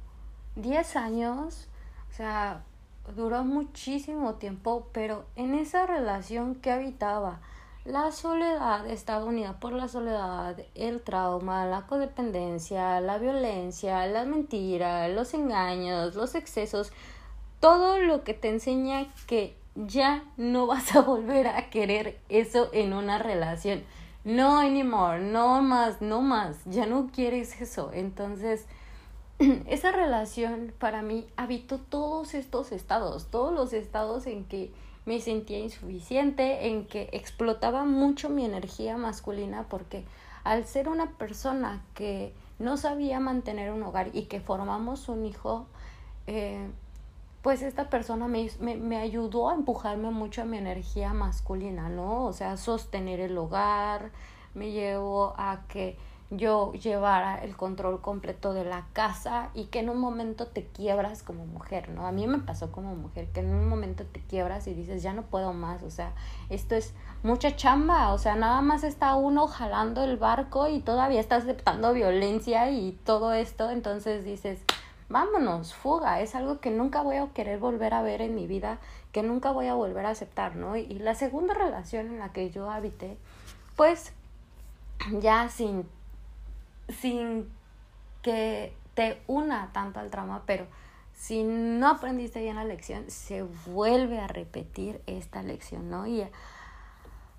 10 0.55 0.95
años, 0.95 1.67
o 2.09 2.13
sea, 2.13 2.63
duró 3.15 3.45
muchísimo 3.45 4.35
tiempo, 4.35 4.89
pero 4.93 5.25
en 5.37 5.55
esa 5.55 5.87
relación 5.87 6.55
que 6.55 6.71
habitaba, 6.71 7.41
la 7.85 8.13
soledad 8.13 8.87
estaba 8.87 9.27
unida 9.27 9.61
por 9.61 9.75
la 9.75 9.89
soledad, 9.89 10.57
el 10.75 11.03
trauma, 11.03 11.67
la 11.67 11.87
codependencia, 11.87 12.99
la 13.01 13.19
violencia, 13.19 14.07
la 14.07 14.25
mentira, 14.25 15.09
los 15.09 15.35
engaños, 15.35 16.15
los 16.15 16.35
excesos, 16.35 16.93
todo 17.61 17.99
lo 17.99 18.25
que 18.25 18.33
te 18.33 18.49
enseña 18.49 19.13
que 19.27 19.57
ya 19.75 20.25
no 20.37 20.67
vas 20.69 20.97
a 20.97 21.03
volver 21.03 21.47
a 21.49 21.69
querer 21.69 22.19
eso 22.29 22.71
en 22.73 22.95
una 22.95 23.19
relación. 23.19 23.83
No 24.25 24.61
anymore, 24.61 25.21
no 25.21 25.61
más, 25.61 26.01
no 26.01 26.23
más, 26.23 26.57
ya 26.65 26.87
no 26.87 27.11
quieres 27.13 27.61
eso. 27.61 27.91
Entonces, 27.93 28.65
esa 29.67 29.93
relación 29.93 30.73
para 30.79 31.03
mí 31.03 31.27
habitó 31.37 31.79
todos 31.79 32.35
estos 32.35 32.73
estados, 32.73 33.27
todos 33.31 33.53
los 33.53 33.73
estados 33.73 34.27
en 34.27 34.45
que 34.45 34.73
me 35.07 35.21
sentía 35.21 35.59
insuficiente, 35.59 36.69
en 36.69 36.87
que 36.87 37.09
explotaba 37.13 37.85
mucho 37.85 38.29
mi 38.29 38.45
energía 38.45 38.97
masculina 38.97 39.67
porque 39.69 40.05
al 40.45 40.67
ser 40.67 40.89
una 40.89 41.11
persona 41.13 41.83
que 41.95 42.33
no 42.59 42.77
sabía 42.77 43.21
mantener 43.21 43.73
un 43.73 43.83
hogar 43.83 44.11
y 44.13 44.23
que 44.23 44.41
formamos 44.41 45.09
un 45.09 45.27
hijo, 45.27 45.67
eh, 46.27 46.71
pues 47.43 47.63
esta 47.63 47.91
persona 47.91 48.29
me, 48.29 48.49
me, 48.61 48.77
me, 48.77 48.97
ayudó 48.97 49.51
a 49.51 49.55
empujarme 49.55 50.11
mucho 50.11 50.43
a 50.43 50.45
mi 50.47 50.57
energía 50.57 51.13
masculina, 51.13 51.91
¿no? 51.91 52.25
O 52.25 52.33
sea, 52.33 52.57
sostener 52.57 53.21
el 53.21 53.37
hogar, 53.37 54.13
me 54.55 54.71
llevó 54.71 55.35
a 55.37 55.65
que 55.69 55.99
yo 56.37 56.73
llevara 56.73 57.43
el 57.43 57.57
control 57.57 58.01
completo 58.01 58.53
de 58.53 58.65
la 58.65 58.87
casa 58.93 59.51
y 59.55 59.67
que 59.67 59.81
en 59.81 59.91
un 59.91 59.99
momento 59.99 60.47
te 60.47 60.67
quiebras 60.67 61.23
como 61.23 61.47
mujer, 61.47 61.89
¿no? 61.89 62.07
A 62.07 62.13
mí 62.13 62.27
me 62.27 62.39
pasó 62.39 62.73
como 62.73 62.95
mujer, 62.95 63.29
que 63.29 63.41
en 63.41 63.55
un 63.55 63.69
momento 63.69 64.05
te 64.05 64.21
quiebras 64.21 64.67
y 64.67 64.75
dices, 64.75 65.03
ya 65.03 65.13
no 65.13 65.23
puedo 65.23 65.53
más, 65.53 65.83
o 65.83 65.91
sea, 65.91 66.13
esto 66.51 66.75
es 66.75 66.95
mucha 67.23 67.57
chamba, 67.57 68.13
o 68.13 68.19
sea, 68.19 68.35
nada 68.35 68.61
más 68.63 68.85
está 68.85 69.15
uno 69.15 69.47
jalando 69.47 70.05
el 70.05 70.17
barco 70.17 70.69
y 70.69 70.81
todavía 70.81 71.21
está 71.21 71.37
aceptando 71.37 71.93
violencia 71.93 72.71
y 72.71 72.93
todo 73.05 73.33
esto, 73.33 73.71
entonces 73.71 74.25
dices, 74.25 74.61
vámonos, 75.09 75.75
fuga, 75.75 76.21
es 76.21 76.35
algo 76.35 76.61
que 76.61 76.71
nunca 76.71 77.03
voy 77.03 77.17
a 77.17 77.29
querer 77.29 77.59
volver 77.59 77.95
a 77.95 78.03
ver 78.03 78.21
en 78.23 78.35
mi 78.35 78.47
vida, 78.47 78.79
que 79.13 79.23
nunca 79.23 79.53
voy 79.53 79.69
a 79.69 79.75
volver 79.75 80.07
a 80.07 80.11
aceptar, 80.11 80.57
¿no? 80.57 80.77
Y 80.77 80.99
la 80.99 81.15
segunda 81.15 81.55
relación 81.55 82.07
en 82.07 82.19
la 82.19 82.33
que 82.33 82.51
yo 82.51 82.71
habité, 82.71 83.17
pues 83.77 84.13
ya 85.21 85.49
sin 85.49 85.87
sin 86.89 87.49
que 88.23 88.75
te 88.95 89.21
una 89.27 89.71
tanto 89.73 90.01
al 90.01 90.11
trauma, 90.11 90.43
pero 90.47 90.67
si 91.15 91.43
no 91.45 91.89
aprendiste 91.89 92.41
bien 92.41 92.57
la 92.57 92.65
lección, 92.65 93.11
se 93.11 93.43
vuelve 93.43 94.19
a 94.19 94.27
repetir 94.27 95.01
esta 95.07 95.43
lección, 95.43 95.91
¿no? 95.91 96.07
Y 96.07 96.27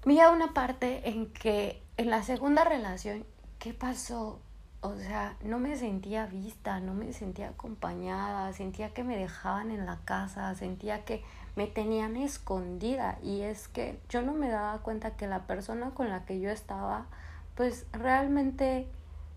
había 0.04 0.32
una 0.32 0.54
parte 0.54 1.10
en 1.10 1.32
que 1.34 1.82
en 1.98 2.10
la 2.10 2.24
segunda 2.24 2.64
relación, 2.64 3.26
¿qué 3.60 3.74
pasó? 3.74 4.40
O 4.82 4.96
sea, 4.96 5.36
no 5.44 5.58
me 5.58 5.76
sentía 5.78 6.28
vista, 6.28 6.80
no 6.80 6.94
me 6.94 7.12
sentía 7.12 7.50
acompañada, 7.50 8.54
sentía 8.54 8.94
que 8.94 9.04
me 9.04 9.18
dejaban 9.18 9.72
en 9.72 9.86
la 9.86 9.98
casa, 10.06 10.54
sentía 10.54 11.04
que 11.06 11.24
me 11.56 11.66
tenían 11.66 12.18
escondida 12.18 13.18
y 13.24 13.42
es 13.42 13.68
que 13.68 14.00
yo 14.10 14.22
no 14.22 14.34
me 14.34 14.50
daba 14.50 14.78
cuenta 14.80 15.16
que 15.16 15.26
la 15.26 15.48
persona 15.48 15.92
con 15.92 16.10
la 16.10 16.26
que 16.26 16.40
yo 16.40 16.52
estaba, 16.52 17.08
pues 17.56 17.88
realmente 17.94 18.88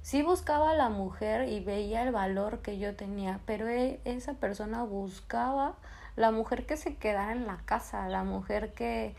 sí 0.03 0.23
buscaba 0.23 0.71
a 0.71 0.75
la 0.75 0.89
mujer 0.89 1.49
y 1.49 1.61
veía 1.61 2.03
el 2.03 2.13
valor 2.13 2.61
que 2.61 2.79
yo 2.79 2.97
tenía, 2.97 3.41
pero 3.47 3.69
e, 3.69 4.01
esa 4.05 4.35
persona 4.35 4.85
buscaba 4.85 5.75
la 6.17 6.31
mujer 6.31 6.67
que 6.67 6.77
se 6.77 6.97
quedara 6.97 7.33
en 7.33 7.47
la 7.47 7.59
casa, 7.65 8.09
la 8.09 8.25
mujer 8.25 8.73
que, 8.75 9.15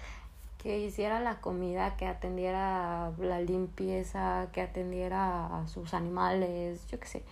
que 0.58 0.80
hiciera 0.80 1.20
la 1.20 1.40
comida, 1.40 1.96
que 1.96 2.08
atendiera 2.08 3.12
la 3.18 3.40
limpieza, 3.40 4.48
que 4.52 4.62
atendiera 4.62 5.62
a 5.62 5.68
sus 5.68 5.94
animales, 5.94 6.86
yo 6.90 7.00
qué 7.00 7.08
sé. 7.08 7.24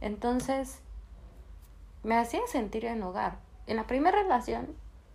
Entonces, 0.00 0.80
me 2.04 2.16
hacía 2.16 2.40
sentir 2.46 2.84
en 2.84 3.02
hogar. 3.02 3.38
En 3.66 3.76
la 3.76 3.86
primera 3.86 4.22
relación, 4.22 4.68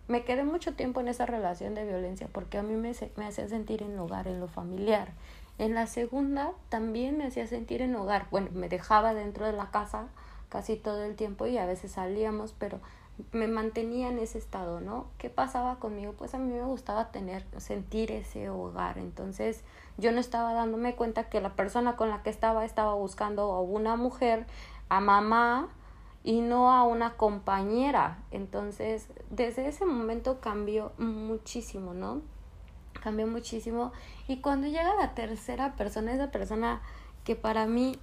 me 0.06 0.24
quedé 0.24 0.44
mucho 0.44 0.74
tiempo 0.74 1.00
en 1.00 1.08
esa 1.08 1.24
relación 1.24 1.74
de 1.74 1.86
violencia 1.86 2.28
porque 2.30 2.58
a 2.58 2.62
mí 2.62 2.74
me, 2.74 2.92
me 3.16 3.26
hacía 3.26 3.48
sentir 3.48 3.82
en 3.82 3.98
hogar, 3.98 4.28
en 4.28 4.40
lo 4.40 4.48
familiar, 4.48 5.12
en 5.58 5.74
la 5.74 5.86
segunda 5.86 6.52
también 6.68 7.16
me 7.16 7.26
hacía 7.26 7.46
sentir 7.46 7.82
en 7.82 7.94
hogar. 7.94 8.26
Bueno, 8.30 8.48
me 8.52 8.68
dejaba 8.68 9.14
dentro 9.14 9.46
de 9.46 9.52
la 9.52 9.70
casa 9.70 10.08
casi 10.48 10.76
todo 10.76 11.04
el 11.04 11.16
tiempo 11.16 11.46
y 11.46 11.58
a 11.58 11.66
veces 11.66 11.92
salíamos, 11.92 12.54
pero 12.58 12.80
me 13.32 13.46
mantenía 13.46 14.08
en 14.08 14.18
ese 14.18 14.38
estado, 14.38 14.80
¿no? 14.80 15.06
¿Qué 15.18 15.30
pasaba 15.30 15.76
conmigo? 15.76 16.12
Pues 16.14 16.34
a 16.34 16.38
mí 16.38 16.52
me 16.52 16.64
gustaba 16.64 17.12
tener, 17.12 17.44
sentir 17.58 18.10
ese 18.10 18.50
hogar. 18.50 18.98
Entonces 18.98 19.62
yo 19.98 20.10
no 20.10 20.18
estaba 20.18 20.52
dándome 20.52 20.96
cuenta 20.96 21.28
que 21.28 21.40
la 21.40 21.54
persona 21.54 21.96
con 21.96 22.10
la 22.10 22.22
que 22.22 22.30
estaba 22.30 22.64
estaba 22.64 22.94
buscando 22.94 23.52
a 23.52 23.60
una 23.60 23.96
mujer, 23.96 24.46
a 24.88 25.00
mamá 25.00 25.68
y 26.24 26.40
no 26.40 26.72
a 26.72 26.82
una 26.82 27.16
compañera. 27.16 28.18
Entonces 28.32 29.06
desde 29.30 29.68
ese 29.68 29.86
momento 29.86 30.40
cambió 30.40 30.92
muchísimo, 30.98 31.94
¿no? 31.94 32.22
Cambió 33.04 33.26
muchísimo. 33.26 33.92
Y 34.26 34.38
cuando 34.38 34.66
llega 34.66 34.94
la 34.94 35.14
tercera 35.14 35.76
persona, 35.76 36.14
esa 36.14 36.30
persona 36.30 36.80
que 37.22 37.36
para 37.36 37.66
mí 37.66 37.98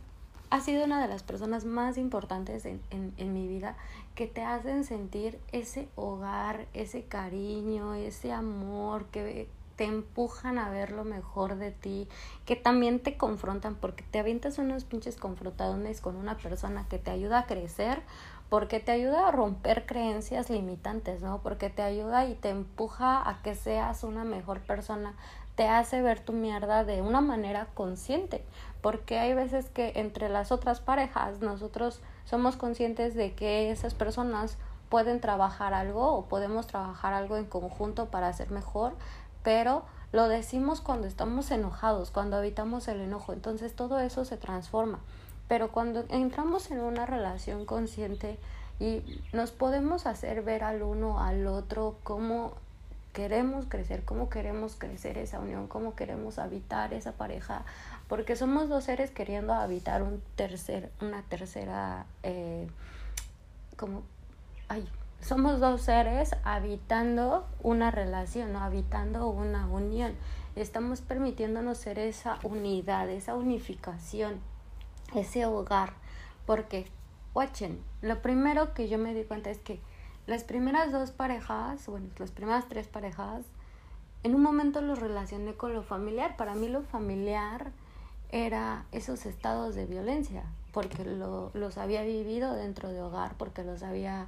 ha 0.51 0.61
sido 0.61 0.85
una 0.85 1.01
de 1.01 1.07
las 1.07 1.23
personas 1.23 1.65
más 1.65 1.97
importantes 1.97 2.65
en, 2.65 2.81
en, 2.91 3.13
en, 3.17 3.33
mi 3.33 3.47
vida, 3.47 3.75
que 4.15 4.27
te 4.27 4.43
hacen 4.43 4.83
sentir 4.83 5.39
ese 5.51 5.87
hogar, 5.95 6.67
ese 6.73 7.03
cariño, 7.03 7.95
ese 7.95 8.31
amor, 8.31 9.05
que 9.05 9.47
te 9.75 9.85
empujan 9.85 10.59
a 10.59 10.69
ver 10.69 10.91
lo 10.91 11.03
mejor 11.03 11.55
de 11.55 11.71
ti, 11.71 12.07
que 12.45 12.55
también 12.55 12.99
te 12.99 13.17
confrontan 13.17 13.75
porque 13.75 14.03
te 14.03 14.19
avientas 14.19 14.59
unos 14.59 14.83
pinches 14.83 15.15
confrontadones 15.15 16.01
con 16.01 16.17
una 16.17 16.37
persona 16.37 16.85
que 16.87 16.99
te 16.99 17.09
ayuda 17.09 17.39
a 17.39 17.45
crecer 17.47 18.03
porque 18.51 18.81
te 18.81 18.91
ayuda 18.91 19.29
a 19.29 19.31
romper 19.31 19.85
creencias 19.85 20.49
limitantes, 20.49 21.21
¿no? 21.21 21.37
Porque 21.41 21.69
te 21.69 21.83
ayuda 21.83 22.25
y 22.25 22.33
te 22.33 22.49
empuja 22.49 23.29
a 23.29 23.41
que 23.41 23.55
seas 23.55 24.03
una 24.03 24.25
mejor 24.25 24.59
persona, 24.59 25.13
te 25.55 25.69
hace 25.69 26.01
ver 26.01 26.19
tu 26.19 26.33
mierda 26.33 26.83
de 26.83 27.01
una 27.01 27.21
manera 27.21 27.67
consciente, 27.73 28.43
porque 28.81 29.19
hay 29.19 29.33
veces 29.33 29.69
que 29.69 29.93
entre 29.95 30.27
las 30.27 30.51
otras 30.51 30.81
parejas 30.81 31.39
nosotros 31.39 32.01
somos 32.25 32.57
conscientes 32.57 33.15
de 33.15 33.35
que 33.35 33.71
esas 33.71 33.93
personas 33.93 34.57
pueden 34.89 35.21
trabajar 35.21 35.73
algo 35.73 36.11
o 36.11 36.25
podemos 36.25 36.67
trabajar 36.67 37.13
algo 37.13 37.37
en 37.37 37.45
conjunto 37.45 38.07
para 38.07 38.33
ser 38.33 38.51
mejor, 38.51 38.95
pero 39.43 39.85
lo 40.11 40.27
decimos 40.27 40.81
cuando 40.81 41.07
estamos 41.07 41.51
enojados, 41.51 42.11
cuando 42.11 42.35
habitamos 42.35 42.89
el 42.89 42.99
enojo, 42.99 43.31
entonces 43.31 43.77
todo 43.77 44.01
eso 44.01 44.25
se 44.25 44.35
transforma. 44.35 44.99
Pero 45.51 45.69
cuando 45.69 46.05
entramos 46.07 46.71
en 46.71 46.79
una 46.79 47.05
relación 47.05 47.65
consciente 47.65 48.39
y 48.79 49.03
nos 49.33 49.51
podemos 49.51 50.05
hacer 50.05 50.43
ver 50.43 50.63
al 50.63 50.81
uno 50.81 51.21
al 51.21 51.45
otro 51.45 51.97
cómo 52.03 52.53
queremos 53.11 53.65
crecer, 53.67 54.05
cómo 54.05 54.29
queremos 54.29 54.77
crecer 54.77 55.17
esa 55.17 55.39
unión, 55.39 55.67
cómo 55.67 55.93
queremos 55.93 56.39
habitar 56.39 56.93
esa 56.93 57.11
pareja, 57.11 57.65
porque 58.07 58.37
somos 58.37 58.69
dos 58.69 58.85
seres 58.85 59.11
queriendo 59.11 59.51
habitar 59.53 60.03
un 60.03 60.23
tercer, 60.37 60.89
una 61.01 61.21
tercera, 61.23 62.05
eh, 62.23 62.69
como, 63.75 64.03
ay, 64.69 64.87
somos 65.19 65.59
dos 65.59 65.81
seres 65.81 66.33
habitando 66.45 67.45
una 67.61 67.91
relación, 67.91 68.55
habitando 68.55 69.27
una 69.27 69.67
unión. 69.67 70.13
Estamos 70.55 71.01
permitiéndonos 71.01 71.77
ser 71.77 71.99
esa 71.99 72.39
unidad, 72.43 73.09
esa 73.09 73.35
unificación 73.35 74.49
ese 75.15 75.45
hogar. 75.45 75.93
Porque, 76.45 76.87
watchen, 77.33 77.81
lo 78.01 78.21
primero 78.21 78.73
que 78.73 78.89
yo 78.89 78.97
me 78.97 79.13
di 79.13 79.23
cuenta 79.23 79.49
es 79.49 79.59
que 79.59 79.79
las 80.27 80.43
primeras 80.43 80.91
dos 80.91 81.11
parejas, 81.11 81.85
bueno, 81.87 82.07
las 82.17 82.31
primeras 82.31 82.67
tres 82.67 82.87
parejas, 82.87 83.45
en 84.23 84.35
un 84.35 84.43
momento 84.43 84.81
los 84.81 84.99
relacioné 84.99 85.53
con 85.55 85.73
lo 85.73 85.83
familiar. 85.83 86.37
Para 86.37 86.53
mí 86.53 86.67
lo 86.67 86.83
familiar 86.83 87.71
era 88.31 88.85
esos 88.91 89.25
estados 89.25 89.75
de 89.75 89.85
violencia, 89.85 90.43
porque 90.71 91.03
lo, 91.03 91.51
los 91.53 91.77
había 91.77 92.03
vivido 92.03 92.53
dentro 92.53 92.89
de 92.89 93.01
hogar, 93.01 93.35
porque 93.37 93.63
los 93.63 93.83
había 93.83 94.27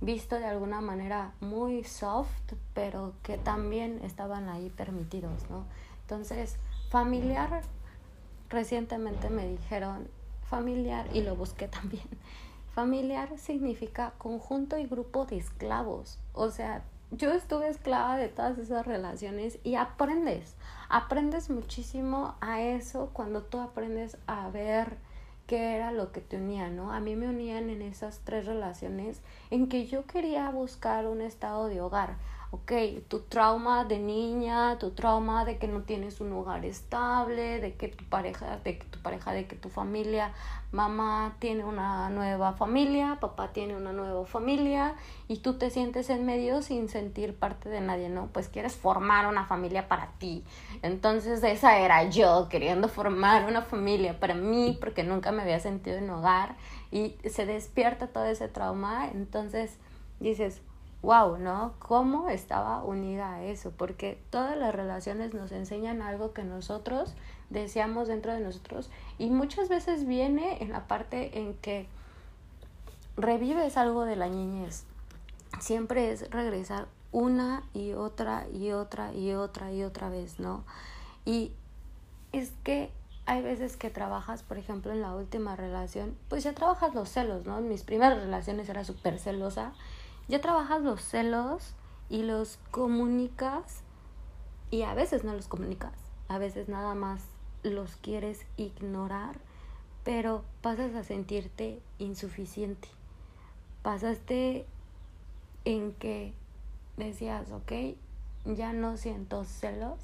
visto 0.00 0.36
de 0.36 0.46
alguna 0.46 0.80
manera 0.80 1.32
muy 1.40 1.84
soft, 1.84 2.54
pero 2.74 3.14
que 3.22 3.38
también 3.38 4.00
estaban 4.02 4.48
ahí 4.48 4.70
permitidos, 4.70 5.48
¿no? 5.50 5.64
Entonces, 6.02 6.56
familiar, 6.90 7.62
recientemente 8.48 9.30
me 9.30 9.46
dijeron, 9.48 10.08
familiar, 10.52 11.06
y 11.14 11.22
lo 11.22 11.34
busqué 11.34 11.66
también, 11.78 12.04
familiar 12.74 13.38
significa 13.38 14.12
conjunto 14.18 14.76
y 14.76 14.84
grupo 14.84 15.24
de 15.24 15.38
esclavos. 15.38 16.18
O 16.34 16.50
sea, 16.50 16.84
yo 17.10 17.32
estuve 17.32 17.68
esclava 17.68 18.18
de 18.18 18.28
todas 18.28 18.58
esas 18.58 18.86
relaciones 18.86 19.58
y 19.64 19.76
aprendes, 19.76 20.54
aprendes 20.90 21.48
muchísimo 21.48 22.34
a 22.42 22.60
eso 22.60 23.08
cuando 23.14 23.42
tú 23.42 23.60
aprendes 23.60 24.18
a 24.26 24.50
ver 24.50 24.98
qué 25.46 25.74
era 25.74 25.90
lo 25.90 26.12
que 26.12 26.20
te 26.20 26.36
unía, 26.36 26.68
¿no? 26.68 26.92
A 26.92 27.00
mí 27.00 27.16
me 27.16 27.28
unían 27.28 27.70
en 27.70 27.80
esas 27.80 28.20
tres 28.22 28.44
relaciones 28.44 29.22
en 29.50 29.70
que 29.70 29.86
yo 29.86 30.04
quería 30.04 30.50
buscar 30.50 31.06
un 31.06 31.22
estado 31.22 31.68
de 31.68 31.80
hogar 31.80 32.16
ok, 32.52 32.72
tu 33.08 33.20
trauma 33.20 33.86
de 33.86 33.98
niña, 33.98 34.78
tu 34.78 34.90
trauma 34.90 35.46
de 35.46 35.56
que 35.56 35.66
no 35.66 35.84
tienes 35.84 36.20
un 36.20 36.34
hogar 36.34 36.66
estable, 36.66 37.60
de 37.60 37.76
que 37.76 37.88
tu 37.88 38.04
pareja, 38.04 38.58
de 38.58 38.76
que 38.76 38.84
tu 38.84 39.00
pareja, 39.00 39.32
de 39.32 39.46
que 39.46 39.56
tu 39.56 39.70
familia, 39.70 40.34
mamá 40.70 41.34
tiene 41.38 41.64
una 41.64 42.10
nueva 42.10 42.52
familia, 42.52 43.16
papá 43.22 43.54
tiene 43.54 43.74
una 43.74 43.94
nueva 43.94 44.26
familia 44.26 44.96
y 45.28 45.38
tú 45.38 45.54
te 45.54 45.70
sientes 45.70 46.10
en 46.10 46.26
medio 46.26 46.60
sin 46.60 46.90
sentir 46.90 47.34
parte 47.34 47.70
de 47.70 47.80
nadie, 47.80 48.10
¿no? 48.10 48.26
Pues 48.26 48.50
quieres 48.50 48.76
formar 48.76 49.26
una 49.28 49.46
familia 49.46 49.88
para 49.88 50.08
ti. 50.18 50.44
Entonces 50.82 51.42
esa 51.42 51.78
era 51.78 52.10
yo 52.10 52.50
queriendo 52.50 52.88
formar 52.88 53.46
una 53.48 53.62
familia 53.62 54.20
para 54.20 54.34
mí 54.34 54.76
porque 54.78 55.04
nunca 55.04 55.32
me 55.32 55.40
había 55.40 55.58
sentido 55.58 55.96
en 55.96 56.10
hogar 56.10 56.56
y 56.90 57.16
se 57.30 57.46
despierta 57.46 58.08
todo 58.08 58.26
ese 58.26 58.48
trauma, 58.48 59.08
entonces 59.08 59.78
dices, 60.20 60.60
wow, 61.02 61.36
¿no? 61.36 61.74
¿Cómo 61.80 62.28
estaba 62.28 62.82
unida 62.82 63.34
a 63.34 63.42
eso? 63.42 63.72
Porque 63.76 64.22
todas 64.30 64.56
las 64.56 64.74
relaciones 64.74 65.34
nos 65.34 65.50
enseñan 65.50 66.00
algo 66.00 66.32
que 66.32 66.44
nosotros 66.44 67.14
deseamos 67.50 68.08
dentro 68.08 68.32
de 68.32 68.40
nosotros 68.40 68.88
y 69.18 69.30
muchas 69.30 69.68
veces 69.68 70.06
viene 70.06 70.62
en 70.62 70.70
la 70.70 70.86
parte 70.86 71.38
en 71.40 71.54
que 71.54 71.86
revives 73.16 73.76
algo 73.76 74.04
de 74.04 74.16
la 74.16 74.28
niñez. 74.28 74.84
Siempre 75.60 76.12
es 76.12 76.30
regresar 76.30 76.86
una 77.10 77.62
y 77.74 77.92
otra 77.92 78.46
y 78.52 78.70
otra 78.70 79.12
y 79.12 79.32
otra 79.32 79.72
y 79.72 79.82
otra 79.82 80.08
vez, 80.08 80.38
¿no? 80.38 80.64
Y 81.24 81.52
es 82.32 82.52
que 82.62 82.90
hay 83.26 83.42
veces 83.42 83.76
que 83.76 83.90
trabajas, 83.90 84.42
por 84.42 84.56
ejemplo, 84.56 84.92
en 84.92 85.02
la 85.02 85.14
última 85.14 85.54
relación, 85.54 86.16
pues 86.28 86.42
ya 86.42 86.54
trabajas 86.54 86.94
los 86.94 87.08
celos, 87.08 87.44
¿no? 87.44 87.58
En 87.58 87.68
mis 87.68 87.82
primeras 87.82 88.18
relaciones 88.18 88.68
era 88.68 88.84
súper 88.84 89.18
celosa 89.18 89.72
ya 90.32 90.40
trabajas 90.40 90.80
los 90.80 91.02
celos 91.02 91.74
y 92.08 92.22
los 92.22 92.58
comunicas 92.70 93.82
y 94.70 94.80
a 94.80 94.94
veces 94.94 95.24
no 95.24 95.34
los 95.34 95.46
comunicas, 95.46 95.92
a 96.26 96.38
veces 96.38 96.70
nada 96.70 96.94
más 96.94 97.20
los 97.62 97.96
quieres 97.96 98.46
ignorar, 98.56 99.36
pero 100.04 100.42
pasas 100.62 100.94
a 100.94 101.04
sentirte 101.04 101.82
insuficiente. 101.98 102.88
Pasaste 103.82 104.64
en 105.66 105.92
que 105.92 106.32
decías, 106.96 107.52
ok, 107.52 107.94
ya 108.46 108.72
no 108.72 108.96
siento 108.96 109.44
celos, 109.44 109.98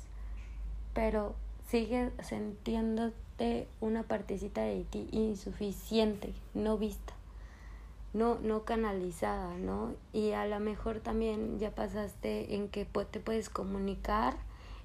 pero 0.92 1.36
sigues 1.70 2.12
sintiéndote 2.20 3.66
una 3.80 4.02
partecita 4.02 4.60
de 4.60 4.84
ti 4.84 5.08
insuficiente, 5.10 6.34
no 6.52 6.76
vista 6.76 7.17
no, 8.12 8.38
no 8.40 8.64
canalizada, 8.64 9.56
¿no? 9.56 9.94
Y 10.12 10.32
a 10.32 10.46
lo 10.46 10.60
mejor 10.60 11.00
también 11.00 11.58
ya 11.58 11.70
pasaste 11.70 12.54
en 12.54 12.68
que 12.68 12.84
te 12.84 13.20
puedes 13.20 13.50
comunicar, 13.50 14.34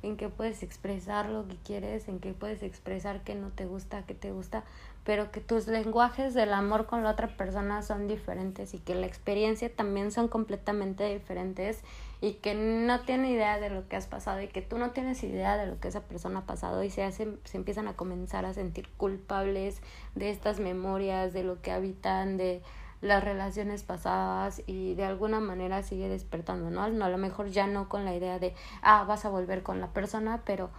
en 0.01 0.18
que 0.18 0.27
puedes 0.27 0.63
expresar 0.63 1.30
lo 1.30 1.48
que 1.48 1.56
quieres, 1.56 2.10
en 2.10 2.20
que 2.20 2.34
puedes 2.34 2.62
expresar 2.62 3.24
que 3.24 3.36
no 3.36 3.50
te 3.50 3.65
gusta, 3.65 4.06
que 4.06 4.13
te 4.13 4.32
gusta, 4.32 4.65
pero 5.06 5.32
que 5.32 5.39
tus 5.39 5.68
lenguajes 5.68 6.34
del 6.34 6.53
amor 6.53 6.86
con 6.86 7.03
la 7.03 7.12
otra 7.12 7.36
persona 7.38 7.82
son 7.82 8.08
diferentes 8.08 8.74
y 8.74 8.80
que 8.80 8.96
la 8.96 9.08
experiencia 9.08 9.74
también 9.74 10.12
son 10.12 10.27
completamente 10.27 11.13
diferentes 11.13 11.82
y 12.22 12.34
que 12.36 12.56
no 12.56 13.01
tiene 13.01 13.32
idea 13.32 13.60
de 13.60 13.70
lo 13.70 13.88
que 13.88 13.96
has 13.96 14.08
pasado 14.08 14.42
y 14.42 14.48
que 14.48 14.62
tú 14.62 14.77
no 14.77 14.92
tienes 14.92 15.24
idea 15.24 15.58
de 15.58 15.68
lo 15.68 15.80
que 15.80 15.89
esa 15.89 16.01
persona 16.01 16.39
ha 16.39 16.46
pasado 16.46 16.84
y 16.84 16.89
se 16.89 17.03
hacen, 17.03 17.39
se 17.46 17.58
empiezan 17.58 17.88
a 17.88 17.96
comenzar 17.96 18.46
a 18.46 18.53
sentir 18.53 18.89
culpables 18.96 19.82
de 20.15 20.30
estas 20.30 20.60
memorias, 20.60 21.34
de 21.34 21.44
lo 21.44 21.62
que 21.62 21.72
habitan, 21.72 22.38
de 22.38 22.62
las 23.03 23.24
relaciones 23.24 23.83
pasadas 23.83 24.61
y 24.66 24.96
de 24.96 25.03
alguna 25.03 25.42
manera 25.42 25.83
sigue 25.83 26.07
despertando, 26.07 26.72
¿no? 26.72 26.81
A 26.83 27.09
lo 27.09 27.18
mejor 27.18 27.50
ya 27.50 27.68
no 27.68 27.89
con 27.89 28.05
la 28.05 28.16
idea 28.16 28.39
de, 28.39 28.55
ah, 28.81 29.03
vas 29.03 29.25
a 29.25 29.29
volver 29.29 29.61
con 29.61 29.81
la 29.81 29.87
persona, 29.87 30.42
pero 30.46 30.70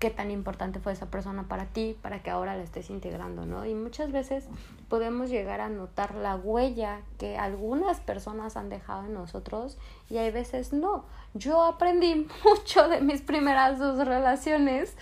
qué 0.00 0.10
tan 0.10 0.32
importante 0.32 0.80
fue 0.80 0.92
esa 0.92 1.06
persona 1.06 1.44
para 1.44 1.66
ti, 1.66 1.96
para 2.02 2.20
que 2.20 2.30
ahora 2.30 2.56
la 2.56 2.64
estés 2.64 2.90
integrando, 2.90 3.46
¿no? 3.46 3.64
Y 3.64 3.74
muchas 3.74 4.10
veces 4.10 4.48
podemos 4.88 5.30
llegar 5.30 5.60
a 5.60 5.68
notar 5.68 6.16
la 6.16 6.34
huella 6.34 7.00
que 7.16 7.38
algunas 7.38 8.00
personas 8.00 8.56
han 8.56 8.68
dejado 8.68 9.06
en 9.06 9.14
nosotros 9.14 9.78
y 10.10 10.18
hay 10.18 10.32
veces 10.32 10.72
no. 10.72 11.04
Yo 11.34 11.62
aprendí 11.62 12.26
mucho 12.44 12.88
de 12.88 13.00
mis 13.00 13.22
primeras 13.22 13.78
dos 13.78 14.04
relaciones, 14.04 14.96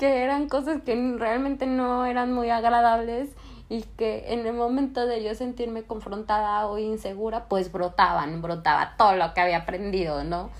que 0.00 0.24
eran 0.24 0.48
cosas 0.48 0.82
que 0.82 1.16
realmente 1.16 1.66
no 1.66 2.04
eran 2.04 2.32
muy 2.32 2.50
agradables 2.50 3.30
y 3.68 3.82
que 3.82 4.32
en 4.32 4.46
el 4.46 4.54
momento 4.54 5.06
de 5.06 5.22
yo 5.22 5.34
sentirme 5.34 5.84
confrontada 5.84 6.66
o 6.66 6.78
insegura, 6.78 7.44
pues 7.48 7.72
brotaban, 7.72 8.42
brotaba 8.42 8.94
todo 8.96 9.16
lo 9.16 9.32
que 9.34 9.40
había 9.40 9.58
aprendido, 9.58 10.22
¿no? 10.24 10.50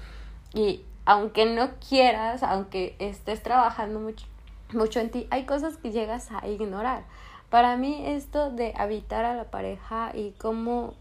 Y 0.55 0.83
aunque 1.05 1.47
no 1.47 1.71
quieras, 1.87 2.43
aunque 2.43 2.97
estés 2.99 3.43
trabajando 3.43 4.01
mucho, 4.01 4.27
mucho 4.73 5.01
en 5.01 5.11
ti, 5.11 5.27
hay 5.31 5.45
cosas 5.45 5.77
que 5.77 5.91
llegas 5.91 6.31
a 6.31 6.47
ignorar. 6.49 7.05
Para 7.51 7.77
mí 7.77 8.03
esto 8.07 8.51
de 8.51 8.73
habitar 8.77 9.25
a 9.25 9.35
la 9.35 9.45
pareja 9.45 10.11
y 10.15 10.33
cómo 10.33 10.95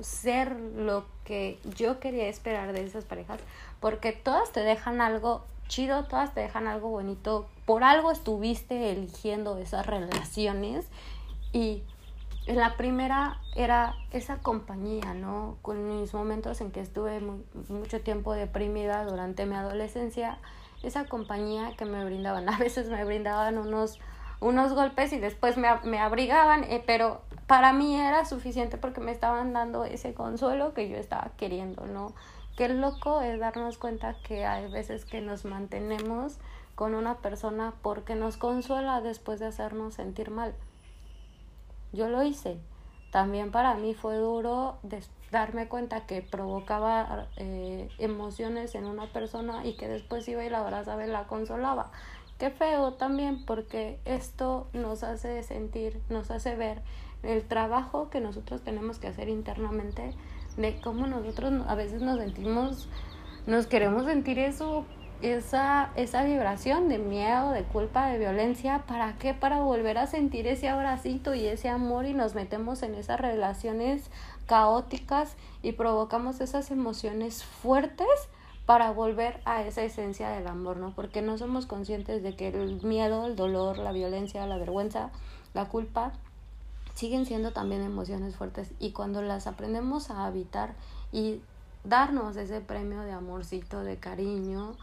ser 0.00 0.52
lo 0.76 1.04
que 1.24 1.58
yo 1.76 1.98
quería 1.98 2.28
esperar 2.28 2.72
de 2.72 2.84
esas 2.84 3.04
parejas, 3.04 3.40
porque 3.80 4.12
todas 4.12 4.52
te 4.52 4.60
dejan 4.60 5.00
algo 5.00 5.44
chido, 5.68 6.04
todas 6.04 6.32
te 6.34 6.40
dejan 6.40 6.66
algo 6.66 6.88
bonito, 6.88 7.46
por 7.64 7.82
algo 7.82 8.12
estuviste 8.12 8.92
eligiendo 8.92 9.58
esas 9.58 9.86
relaciones 9.86 10.86
y 11.52 11.82
la 12.46 12.76
primera 12.76 13.40
era 13.56 13.96
esa 14.12 14.38
compañía, 14.38 15.14
¿no? 15.14 15.56
Con 15.62 15.88
mis 15.88 16.14
momentos 16.14 16.60
en 16.60 16.70
que 16.70 16.80
estuve 16.80 17.20
mucho 17.68 18.00
tiempo 18.00 18.34
deprimida 18.34 19.04
durante 19.04 19.46
mi 19.46 19.56
adolescencia, 19.56 20.38
esa 20.82 21.06
compañía 21.06 21.74
que 21.76 21.84
me 21.84 22.04
brindaban, 22.04 22.48
a 22.52 22.58
veces 22.58 22.88
me 22.88 23.04
brindaban 23.04 23.58
unos, 23.58 23.98
unos 24.40 24.74
golpes 24.74 25.12
y 25.12 25.18
después 25.18 25.56
me, 25.56 25.68
me 25.84 25.98
abrigaban, 25.98 26.64
eh, 26.64 26.82
pero 26.86 27.22
para 27.48 27.72
mí 27.72 27.96
era 27.96 28.24
suficiente 28.24 28.76
porque 28.76 29.00
me 29.00 29.10
estaban 29.10 29.52
dando 29.52 29.84
ese 29.84 30.14
consuelo 30.14 30.72
que 30.72 30.88
yo 30.88 30.96
estaba 30.96 31.30
queriendo, 31.36 31.86
¿no? 31.86 32.12
Qué 32.56 32.68
loco 32.68 33.20
es 33.20 33.40
darnos 33.40 33.76
cuenta 33.76 34.16
que 34.22 34.46
hay 34.46 34.70
veces 34.70 35.04
que 35.04 35.20
nos 35.20 35.44
mantenemos 35.44 36.38
con 36.74 36.94
una 36.94 37.16
persona 37.16 37.74
porque 37.82 38.14
nos 38.14 38.36
consuela 38.36 39.00
después 39.00 39.40
de 39.40 39.46
hacernos 39.46 39.94
sentir 39.94 40.30
mal 40.30 40.54
yo 41.92 42.08
lo 42.08 42.22
hice. 42.22 42.58
También 43.10 43.50
para 43.50 43.74
mí 43.74 43.94
fue 43.94 44.16
duro 44.16 44.78
darme 45.30 45.68
cuenta 45.68 46.06
que 46.06 46.22
provocaba 46.22 47.28
eh, 47.36 47.88
emociones 47.98 48.74
en 48.74 48.84
una 48.84 49.06
persona 49.06 49.64
y 49.64 49.76
que 49.76 49.88
después 49.88 50.28
iba 50.28 50.44
y 50.44 50.50
la 50.50 50.60
abrazaba 50.60 51.06
y 51.06 51.08
la 51.08 51.26
consolaba. 51.26 51.90
Qué 52.38 52.50
feo 52.50 52.94
también 52.94 53.44
porque 53.46 53.98
esto 54.04 54.68
nos 54.74 55.02
hace 55.02 55.42
sentir, 55.42 56.00
nos 56.10 56.30
hace 56.30 56.54
ver 56.54 56.82
el 57.22 57.42
trabajo 57.44 58.10
que 58.10 58.20
nosotros 58.20 58.62
tenemos 58.62 58.98
que 58.98 59.06
hacer 59.08 59.28
internamente 59.28 60.12
de 60.56 60.80
cómo 60.80 61.06
nosotros 61.06 61.64
a 61.66 61.74
veces 61.74 62.02
nos 62.02 62.18
sentimos, 62.18 62.88
nos 63.46 63.66
queremos 63.66 64.04
sentir 64.04 64.38
eso 64.38 64.84
esa, 65.22 65.90
esa 65.96 66.24
vibración 66.24 66.88
de 66.88 66.98
miedo, 66.98 67.50
de 67.50 67.62
culpa, 67.62 68.08
de 68.08 68.18
violencia, 68.18 68.84
¿para 68.86 69.16
qué? 69.18 69.34
Para 69.34 69.60
volver 69.60 69.98
a 69.98 70.06
sentir 70.06 70.46
ese 70.46 70.68
abracito 70.68 71.34
y 71.34 71.46
ese 71.46 71.68
amor 71.68 72.06
y 72.06 72.14
nos 72.14 72.34
metemos 72.34 72.82
en 72.82 72.94
esas 72.94 73.20
relaciones 73.20 74.10
caóticas 74.46 75.36
y 75.62 75.72
provocamos 75.72 76.40
esas 76.40 76.70
emociones 76.70 77.44
fuertes 77.44 78.06
para 78.66 78.90
volver 78.90 79.40
a 79.44 79.62
esa 79.62 79.82
esencia 79.82 80.28
del 80.30 80.48
amor, 80.48 80.76
¿no? 80.76 80.92
Porque 80.94 81.22
no 81.22 81.38
somos 81.38 81.66
conscientes 81.66 82.22
de 82.22 82.34
que 82.34 82.48
el 82.48 82.82
miedo, 82.82 83.26
el 83.26 83.36
dolor, 83.36 83.78
la 83.78 83.92
violencia, 83.92 84.46
la 84.46 84.58
vergüenza, 84.58 85.10
la 85.54 85.66
culpa 85.66 86.12
siguen 86.94 87.26
siendo 87.26 87.52
también 87.52 87.82
emociones 87.82 88.36
fuertes 88.36 88.72
y 88.80 88.90
cuando 88.90 89.22
las 89.22 89.46
aprendemos 89.46 90.10
a 90.10 90.26
habitar 90.26 90.74
y 91.12 91.40
darnos 91.84 92.36
ese 92.36 92.60
premio 92.60 93.02
de 93.02 93.12
amorcito, 93.12 93.82
de 93.82 93.98
cariño, 93.98 94.74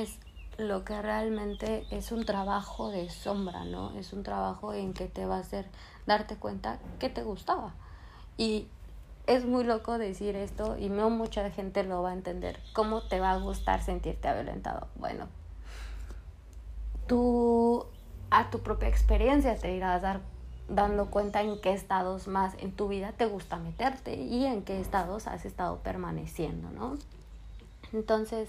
es 0.00 0.18
lo 0.58 0.84
que 0.84 1.00
realmente 1.00 1.86
es 1.90 2.12
un 2.12 2.24
trabajo 2.24 2.90
de 2.90 3.10
sombra, 3.10 3.64
¿no? 3.64 3.96
Es 3.98 4.12
un 4.12 4.22
trabajo 4.22 4.72
en 4.72 4.94
que 4.94 5.06
te 5.06 5.26
va 5.26 5.36
a 5.36 5.40
hacer 5.40 5.66
darte 6.06 6.36
cuenta 6.36 6.78
que 6.98 7.08
te 7.08 7.22
gustaba. 7.22 7.74
Y 8.38 8.68
es 9.26 9.44
muy 9.44 9.64
loco 9.64 9.98
decir 9.98 10.36
esto 10.36 10.78
y 10.78 10.88
no 10.88 11.10
mucha 11.10 11.50
gente 11.50 11.84
lo 11.84 12.02
va 12.02 12.10
a 12.10 12.14
entender. 12.14 12.58
¿Cómo 12.72 13.02
te 13.02 13.20
va 13.20 13.32
a 13.32 13.38
gustar 13.38 13.82
sentirte 13.82 14.32
violentado? 14.32 14.88
Bueno, 14.96 15.28
tú 17.06 17.86
a 18.30 18.50
tu 18.50 18.60
propia 18.60 18.88
experiencia 18.88 19.56
te 19.56 19.74
irás 19.74 20.00
dar, 20.00 20.20
dando 20.68 21.10
cuenta 21.10 21.42
en 21.42 21.60
qué 21.60 21.72
estados 21.72 22.28
más 22.28 22.54
en 22.58 22.72
tu 22.72 22.88
vida 22.88 23.12
te 23.12 23.26
gusta 23.26 23.58
meterte 23.58 24.14
y 24.16 24.46
en 24.46 24.62
qué 24.62 24.80
estados 24.80 25.26
has 25.26 25.44
estado 25.44 25.78
permaneciendo, 25.78 26.70
¿no? 26.70 26.96
Entonces, 27.92 28.48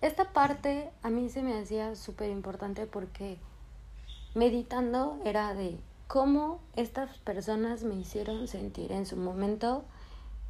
esta 0.00 0.32
parte 0.32 0.90
a 1.02 1.10
mí 1.10 1.28
se 1.28 1.42
me 1.42 1.58
hacía 1.58 1.94
súper 1.94 2.30
importante 2.30 2.86
porque 2.86 3.38
meditando 4.34 5.18
era 5.24 5.54
de, 5.54 5.78
cómo 6.06 6.60
estas 6.76 7.18
personas 7.18 7.82
me 7.82 7.96
hicieron 7.96 8.46
sentir 8.46 8.92
en 8.92 9.06
su 9.06 9.16
momento, 9.16 9.84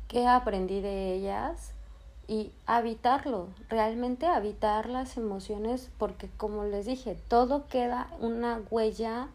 qué 0.09 0.27
aprendí 0.27 0.81
de 0.81 1.15
ellas 1.15 1.73
y 2.29 2.53
habitarlo, 2.67 3.49
realmente 3.69 4.27
habitar 4.27 4.89
las 4.89 5.17
emociones 5.17 5.91
porque 5.99 6.29
como 6.37 6.65
les 6.65 6.87
dije, 6.87 7.17
todo 7.29 7.69
queda 7.69 8.09
una 8.21 8.61
huella 8.71 9.29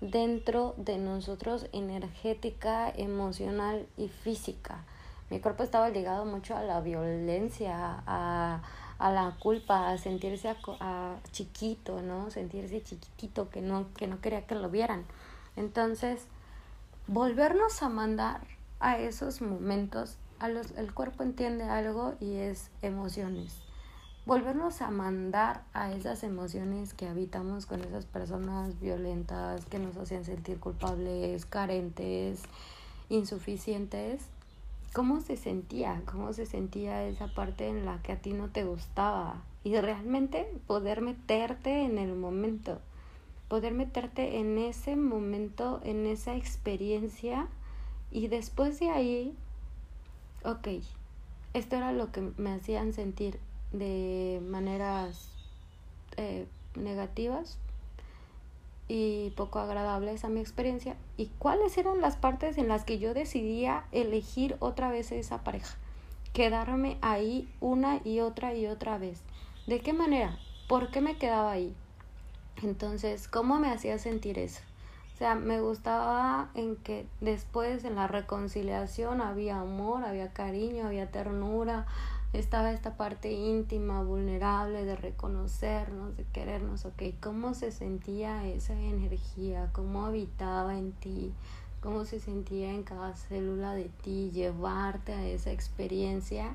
dentro 0.00 0.74
de 0.76 0.98
nosotros 0.98 1.66
energética, 1.72 2.90
emocional 2.90 3.86
y 3.96 4.08
física. 4.08 4.84
Mi 5.28 5.40
cuerpo 5.40 5.64
estaba 5.64 5.90
ligado 5.90 6.24
mucho 6.24 6.56
a 6.56 6.62
la 6.62 6.80
violencia, 6.80 8.02
a, 8.06 8.62
a 8.98 9.10
la 9.10 9.36
culpa, 9.38 9.90
a 9.90 9.98
sentirse 9.98 10.54
a, 10.80 11.16
chiquito, 11.32 12.02
¿no? 12.02 12.30
Sentirse 12.30 12.82
chiquitito, 12.82 13.50
que 13.50 13.60
no, 13.60 13.92
que 13.94 14.06
no 14.06 14.20
quería 14.20 14.46
que 14.46 14.54
lo 14.54 14.70
vieran. 14.70 15.04
Entonces, 15.56 16.26
volvernos 17.06 17.82
a 17.82 17.88
mandar 17.88 18.40
a 18.80 18.98
esos 18.98 19.40
momentos, 19.40 20.16
a 20.38 20.48
los, 20.48 20.70
el 20.72 20.92
cuerpo 20.92 21.22
entiende 21.22 21.64
algo 21.64 22.14
y 22.20 22.36
es 22.36 22.70
emociones. 22.82 23.62
Volvernos 24.24 24.82
a 24.82 24.90
mandar 24.90 25.62
a 25.72 25.92
esas 25.92 26.24
emociones 26.24 26.94
que 26.94 27.06
habitamos 27.06 27.64
con 27.64 27.82
esas 27.82 28.06
personas 28.06 28.80
violentas, 28.80 29.64
que 29.66 29.78
nos 29.78 29.96
hacían 29.96 30.24
sentir 30.24 30.58
culpables, 30.58 31.46
carentes, 31.46 32.42
insuficientes, 33.08 34.22
cómo 34.96 35.20
se 35.20 35.36
sentía, 35.36 36.00
cómo 36.06 36.32
se 36.32 36.46
sentía 36.46 37.04
esa 37.06 37.26
parte 37.26 37.68
en 37.68 37.84
la 37.84 38.00
que 38.00 38.12
a 38.12 38.16
ti 38.16 38.32
no 38.32 38.48
te 38.48 38.64
gustaba 38.64 39.42
y 39.62 39.76
realmente 39.78 40.50
poder 40.66 41.02
meterte 41.02 41.82
en 41.82 41.98
el 41.98 42.14
momento, 42.14 42.80
poder 43.46 43.74
meterte 43.74 44.38
en 44.38 44.56
ese 44.56 44.96
momento, 44.96 45.82
en 45.84 46.06
esa 46.06 46.34
experiencia 46.34 47.46
y 48.10 48.28
después 48.28 48.80
de 48.80 48.88
ahí, 48.88 49.34
ok, 50.44 50.68
esto 51.52 51.76
era 51.76 51.92
lo 51.92 52.10
que 52.10 52.32
me 52.38 52.52
hacían 52.52 52.94
sentir 52.94 53.38
de 53.72 54.40
maneras 54.48 55.28
eh, 56.16 56.46
negativas, 56.74 57.58
y 58.88 59.30
poco 59.36 59.58
agradables 59.58 60.24
a 60.24 60.28
mi 60.28 60.40
experiencia 60.40 60.96
y 61.16 61.30
cuáles 61.38 61.76
eran 61.76 62.00
las 62.00 62.16
partes 62.16 62.58
en 62.58 62.68
las 62.68 62.84
que 62.84 62.98
yo 62.98 63.14
decidía 63.14 63.84
elegir 63.92 64.56
otra 64.60 64.90
vez 64.90 65.12
esa 65.12 65.42
pareja, 65.42 65.76
quedarme 66.32 66.98
ahí 67.00 67.52
una 67.60 68.00
y 68.04 68.20
otra 68.20 68.54
y 68.54 68.66
otra 68.66 68.98
vez. 68.98 69.22
¿De 69.66 69.80
qué 69.80 69.92
manera? 69.92 70.38
¿Por 70.68 70.90
qué 70.90 71.00
me 71.00 71.16
quedaba 71.16 71.50
ahí? 71.50 71.74
Entonces, 72.62 73.28
¿cómo 73.28 73.58
me 73.58 73.70
hacía 73.70 73.98
sentir 73.98 74.38
eso? 74.38 74.60
O 75.14 75.18
sea, 75.18 75.34
me 75.34 75.60
gustaba 75.62 76.50
en 76.54 76.76
que 76.76 77.06
después 77.22 77.84
en 77.84 77.94
la 77.94 78.06
reconciliación 78.06 79.22
había 79.22 79.60
amor, 79.60 80.04
había 80.04 80.32
cariño, 80.32 80.86
había 80.86 81.10
ternura, 81.10 81.86
estaba 82.38 82.70
esta 82.72 82.96
parte 82.96 83.32
íntima, 83.32 84.02
vulnerable 84.02 84.84
de 84.84 84.96
reconocernos, 84.96 86.16
de 86.16 86.24
querernos, 86.24 86.84
ok, 86.84 87.02
cómo 87.20 87.54
se 87.54 87.72
sentía 87.72 88.46
esa 88.46 88.74
energía, 88.74 89.70
cómo 89.72 90.06
habitaba 90.06 90.76
en 90.78 90.92
ti, 90.92 91.32
cómo 91.80 92.04
se 92.04 92.20
sentía 92.20 92.72
en 92.72 92.82
cada 92.82 93.14
célula 93.14 93.74
de 93.74 93.90
ti, 94.02 94.30
llevarte 94.32 95.12
a 95.12 95.26
esa 95.26 95.50
experiencia 95.50 96.54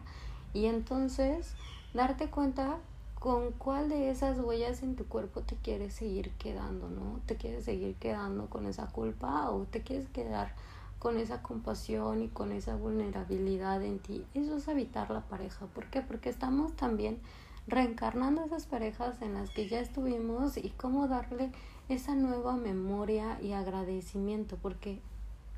y 0.53 0.65
entonces 0.65 1.55
darte 1.93 2.29
cuenta 2.29 2.77
con 3.19 3.51
cuál 3.51 3.89
de 3.89 4.09
esas 4.09 4.39
huellas 4.39 4.81
en 4.83 4.95
tu 4.95 5.05
cuerpo 5.05 5.41
te 5.41 5.55
quieres 5.55 5.93
seguir 5.93 6.31
quedando, 6.39 6.89
¿no? 6.89 7.19
¿Te 7.25 7.35
quieres 7.35 7.65
seguir 7.65 7.95
quedando 7.95 8.47
con 8.47 8.65
esa 8.65 8.87
culpa 8.87 9.49
o 9.51 9.63
te 9.63 9.81
quieres 9.81 10.07
quedar 10.09 10.53
con 11.01 11.17
esa 11.17 11.41
compasión 11.41 12.21
y 12.21 12.27
con 12.27 12.51
esa 12.51 12.75
vulnerabilidad 12.75 13.81
en 13.81 13.97
ti. 13.97 14.23
Eso 14.35 14.57
es 14.57 14.67
habitar 14.67 15.09
la 15.09 15.21
pareja. 15.21 15.65
¿Por 15.65 15.87
qué? 15.87 16.01
Porque 16.01 16.29
estamos 16.29 16.75
también 16.75 17.17
reencarnando 17.65 18.45
esas 18.45 18.67
parejas 18.67 19.19
en 19.23 19.33
las 19.33 19.49
que 19.49 19.67
ya 19.67 19.79
estuvimos 19.79 20.57
y 20.57 20.69
cómo 20.69 21.07
darle 21.07 21.51
esa 21.89 22.13
nueva 22.13 22.55
memoria 22.55 23.39
y 23.41 23.53
agradecimiento, 23.53 24.57
porque 24.61 24.99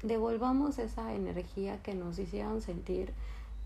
devolvamos 0.02 0.80
esa 0.80 1.14
energía 1.14 1.84
que 1.84 1.94
nos 1.94 2.20
hicieron 2.20 2.62
sentir, 2.62 3.14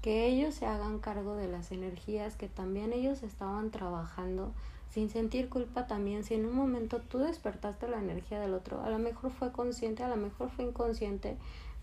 que 0.01 0.25
ellos 0.25 0.55
se 0.55 0.65
hagan 0.65 0.97
cargo 0.97 1.35
de 1.35 1.47
las 1.47 1.71
energías 1.71 2.35
que 2.35 2.47
también 2.47 2.91
ellos 2.91 3.21
estaban 3.21 3.69
trabajando 3.69 4.51
sin 4.89 5.09
sentir 5.09 5.49
culpa 5.49 5.85
también, 5.85 6.23
si 6.23 6.33
en 6.33 6.45
un 6.45 6.55
momento 6.55 7.01
tú 7.01 7.19
despertaste 7.19 7.87
la 7.87 7.99
energía 7.99 8.39
del 8.39 8.53
otro, 8.53 8.81
a 8.81 8.89
lo 8.89 8.97
mejor 8.97 9.31
fue 9.31 9.51
consciente, 9.51 10.03
a 10.03 10.07
lo 10.07 10.15
mejor 10.15 10.49
fue 10.49 10.65
inconsciente, 10.65 11.37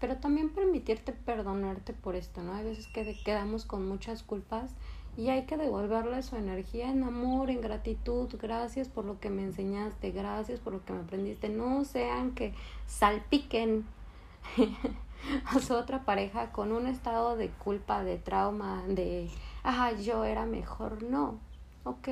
pero 0.05 0.19
también 0.19 0.51
permitirte 0.51 1.13
perdonarte 1.13 1.95
por 1.95 2.15
esto, 2.15 2.43
¿no? 2.43 2.53
Hay 2.53 2.63
veces 2.63 2.89
que 2.89 3.19
quedamos 3.25 3.65
con 3.65 3.89
muchas 3.89 4.23
culpas 4.23 4.71
y 5.17 5.31
hay 5.31 5.47
que 5.47 5.57
devolverle 5.57 6.23
su 6.23 6.37
energía 6.37 6.91
en 6.91 7.05
amor, 7.05 7.49
en 7.49 7.63
gratitud, 7.63 8.29
gracias 8.39 8.87
por 8.87 9.07
lo 9.07 9.19
que 9.19 9.31
me 9.31 9.45
enseñaste, 9.45 10.11
gracias 10.11 10.61
por 10.61 10.75
lo 10.75 10.85
que 10.85 10.93
me 10.93 10.99
aprendiste, 11.01 11.49
no 11.49 11.87
sean 11.87 12.33
que 12.35 12.53
salpiquen 12.87 13.87
a 15.47 15.59
su 15.61 15.73
otra 15.73 16.05
pareja 16.05 16.53
con 16.53 16.73
un 16.73 16.87
estado 16.87 17.39
de 17.39 17.49
culpa, 17.49 18.05
de 18.05 18.19
trauma, 18.19 18.85
de, 18.87 19.31
ah, 19.63 19.93
yo 19.93 20.27
era 20.27 20.45
mejor, 20.45 21.03
no, 21.03 21.39
ok, 21.85 22.09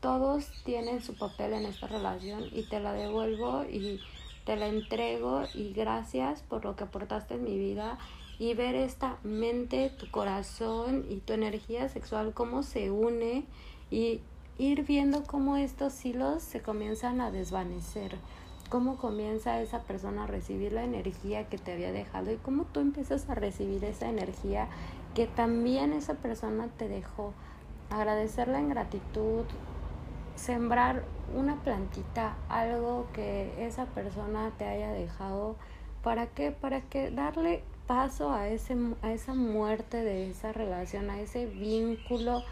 todos 0.00 0.50
tienen 0.64 1.02
su 1.02 1.18
papel 1.18 1.52
en 1.52 1.66
esta 1.66 1.86
relación 1.86 2.44
y 2.50 2.62
te 2.62 2.80
la 2.80 2.94
devuelvo 2.94 3.64
y 3.64 4.00
te 4.48 4.56
la 4.56 4.68
entrego 4.68 5.42
y 5.52 5.74
gracias 5.74 6.40
por 6.40 6.64
lo 6.64 6.74
que 6.74 6.84
aportaste 6.84 7.34
en 7.34 7.44
mi 7.44 7.58
vida 7.58 7.98
y 8.38 8.54
ver 8.54 8.76
esta 8.76 9.18
mente, 9.22 9.90
tu 9.90 10.10
corazón 10.10 11.04
y 11.06 11.16
tu 11.16 11.34
energía 11.34 11.90
sexual 11.90 12.32
cómo 12.32 12.62
se 12.62 12.90
une 12.90 13.44
y 13.90 14.22
ir 14.56 14.86
viendo 14.86 15.24
cómo 15.24 15.58
estos 15.58 16.02
hilos 16.02 16.42
se 16.42 16.62
comienzan 16.62 17.20
a 17.20 17.30
desvanecer, 17.30 18.16
cómo 18.70 18.96
comienza 18.96 19.60
esa 19.60 19.82
persona 19.82 20.24
a 20.24 20.26
recibir 20.26 20.72
la 20.72 20.84
energía 20.84 21.46
que 21.50 21.58
te 21.58 21.74
había 21.74 21.92
dejado 21.92 22.32
y 22.32 22.36
cómo 22.36 22.64
tú 22.72 22.80
empiezas 22.80 23.28
a 23.28 23.34
recibir 23.34 23.84
esa 23.84 24.08
energía 24.08 24.68
que 25.14 25.26
también 25.26 25.92
esa 25.92 26.14
persona 26.14 26.68
te 26.78 26.88
dejó. 26.88 27.34
Agradecerla 27.90 28.60
en 28.60 28.70
gratitud, 28.70 29.44
sembrar 30.38 31.04
una 31.34 31.56
plantita, 31.56 32.36
algo 32.48 33.06
que 33.12 33.66
esa 33.66 33.86
persona 33.86 34.52
te 34.56 34.64
haya 34.64 34.92
dejado. 34.92 35.56
¿Para 36.02 36.28
qué? 36.28 36.52
Para 36.52 36.80
que 36.80 37.10
darle 37.10 37.64
paso 37.86 38.32
a, 38.32 38.48
ese, 38.48 38.76
a 39.02 39.12
esa 39.12 39.34
muerte 39.34 40.02
de 40.02 40.30
esa 40.30 40.52
relación, 40.52 41.10
a 41.10 41.20
ese 41.20 41.46
vínculo 41.46 42.42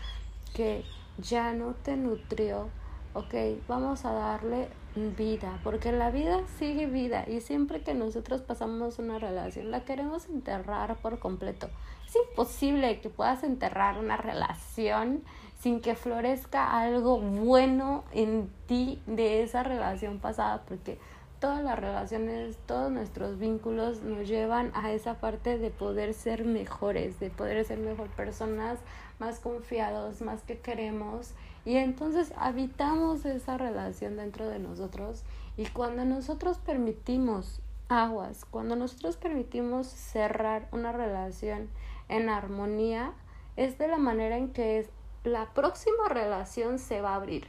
que 0.54 0.84
ya 1.18 1.52
no 1.52 1.74
te 1.74 1.96
nutrió. 1.96 2.68
Ok, 3.14 3.34
vamos 3.68 4.04
a 4.04 4.12
darle 4.12 4.68
vida, 5.16 5.60
porque 5.62 5.92
la 5.92 6.10
vida 6.10 6.40
sigue 6.58 6.86
vida 6.86 7.24
y 7.28 7.40
siempre 7.40 7.82
que 7.82 7.94
nosotros 7.94 8.40
pasamos 8.40 8.98
una 8.98 9.18
relación 9.18 9.70
la 9.70 9.84
queremos 9.84 10.26
enterrar 10.28 10.96
por 10.96 11.18
completo. 11.18 11.68
Es 12.06 12.16
imposible 12.30 13.00
que 13.00 13.10
puedas 13.10 13.42
enterrar 13.42 13.98
una 13.98 14.16
relación 14.16 15.22
sin 15.58 15.80
que 15.80 15.94
florezca 15.94 16.78
algo 16.80 17.18
bueno 17.20 18.04
en 18.12 18.50
ti 18.66 19.00
de 19.06 19.42
esa 19.42 19.62
relación 19.62 20.18
pasada, 20.18 20.62
porque 20.68 20.98
todas 21.40 21.62
las 21.62 21.78
relaciones, 21.78 22.56
todos 22.66 22.90
nuestros 22.90 23.38
vínculos 23.38 24.02
nos 24.02 24.26
llevan 24.28 24.70
a 24.74 24.92
esa 24.92 25.14
parte 25.20 25.58
de 25.58 25.70
poder 25.70 26.14
ser 26.14 26.44
mejores, 26.44 27.20
de 27.20 27.30
poder 27.30 27.64
ser 27.64 27.78
mejor 27.78 28.08
personas, 28.08 28.78
más 29.18 29.40
confiados, 29.40 30.22
más 30.22 30.42
que 30.42 30.58
queremos. 30.58 31.32
Y 31.64 31.76
entonces 31.76 32.32
habitamos 32.36 33.24
esa 33.24 33.58
relación 33.58 34.16
dentro 34.16 34.48
de 34.48 34.58
nosotros 34.58 35.24
y 35.56 35.66
cuando 35.66 36.04
nosotros 36.04 36.58
permitimos 36.58 37.60
aguas, 37.88 38.44
cuando 38.44 38.76
nosotros 38.76 39.16
permitimos 39.16 39.86
cerrar 39.86 40.68
una 40.72 40.92
relación 40.92 41.68
en 42.08 42.28
armonía, 42.28 43.12
es 43.56 43.78
de 43.78 43.88
la 43.88 43.98
manera 43.98 44.36
en 44.36 44.52
que 44.52 44.78
es 44.78 44.90
la 45.26 45.46
próxima 45.46 46.08
relación 46.08 46.78
se 46.78 47.00
va 47.00 47.10
a 47.10 47.16
abrir. 47.16 47.48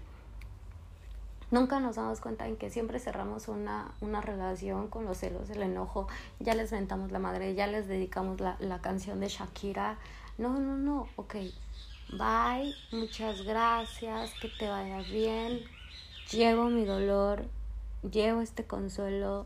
Nunca 1.51 1.79
nos 1.79 1.95
damos 1.95 2.19
cuenta 2.19 2.47
en 2.47 2.57
que 2.57 2.71
siempre 2.71 2.99
cerramos 2.99 3.47
una, 3.47 3.91
una 4.01 4.19
relación 4.19 4.87
con 4.87 5.05
los 5.05 5.19
celos, 5.19 5.49
el 5.51 5.61
enojo, 5.61 6.07
ya 6.39 6.55
les 6.55 6.71
ventamos 6.71 7.11
la 7.11 7.19
madre, 7.19 7.53
ya 7.53 7.67
les 7.67 7.87
dedicamos 7.87 8.41
la, 8.41 8.57
la 8.59 8.81
canción 8.81 9.19
de 9.19 9.29
Shakira. 9.29 9.97
No, 10.39 10.59
no, 10.59 10.75
no, 10.75 11.07
ok, 11.17 11.35
bye, 12.13 12.73
muchas 12.91 13.43
gracias, 13.43 14.33
que 14.41 14.49
te 14.49 14.67
vaya 14.67 15.03
bien, 15.03 15.61
llevo 16.31 16.65
mi 16.65 16.83
dolor, 16.83 17.45
llevo 18.11 18.41
este 18.41 18.65
consuelo, 18.65 19.45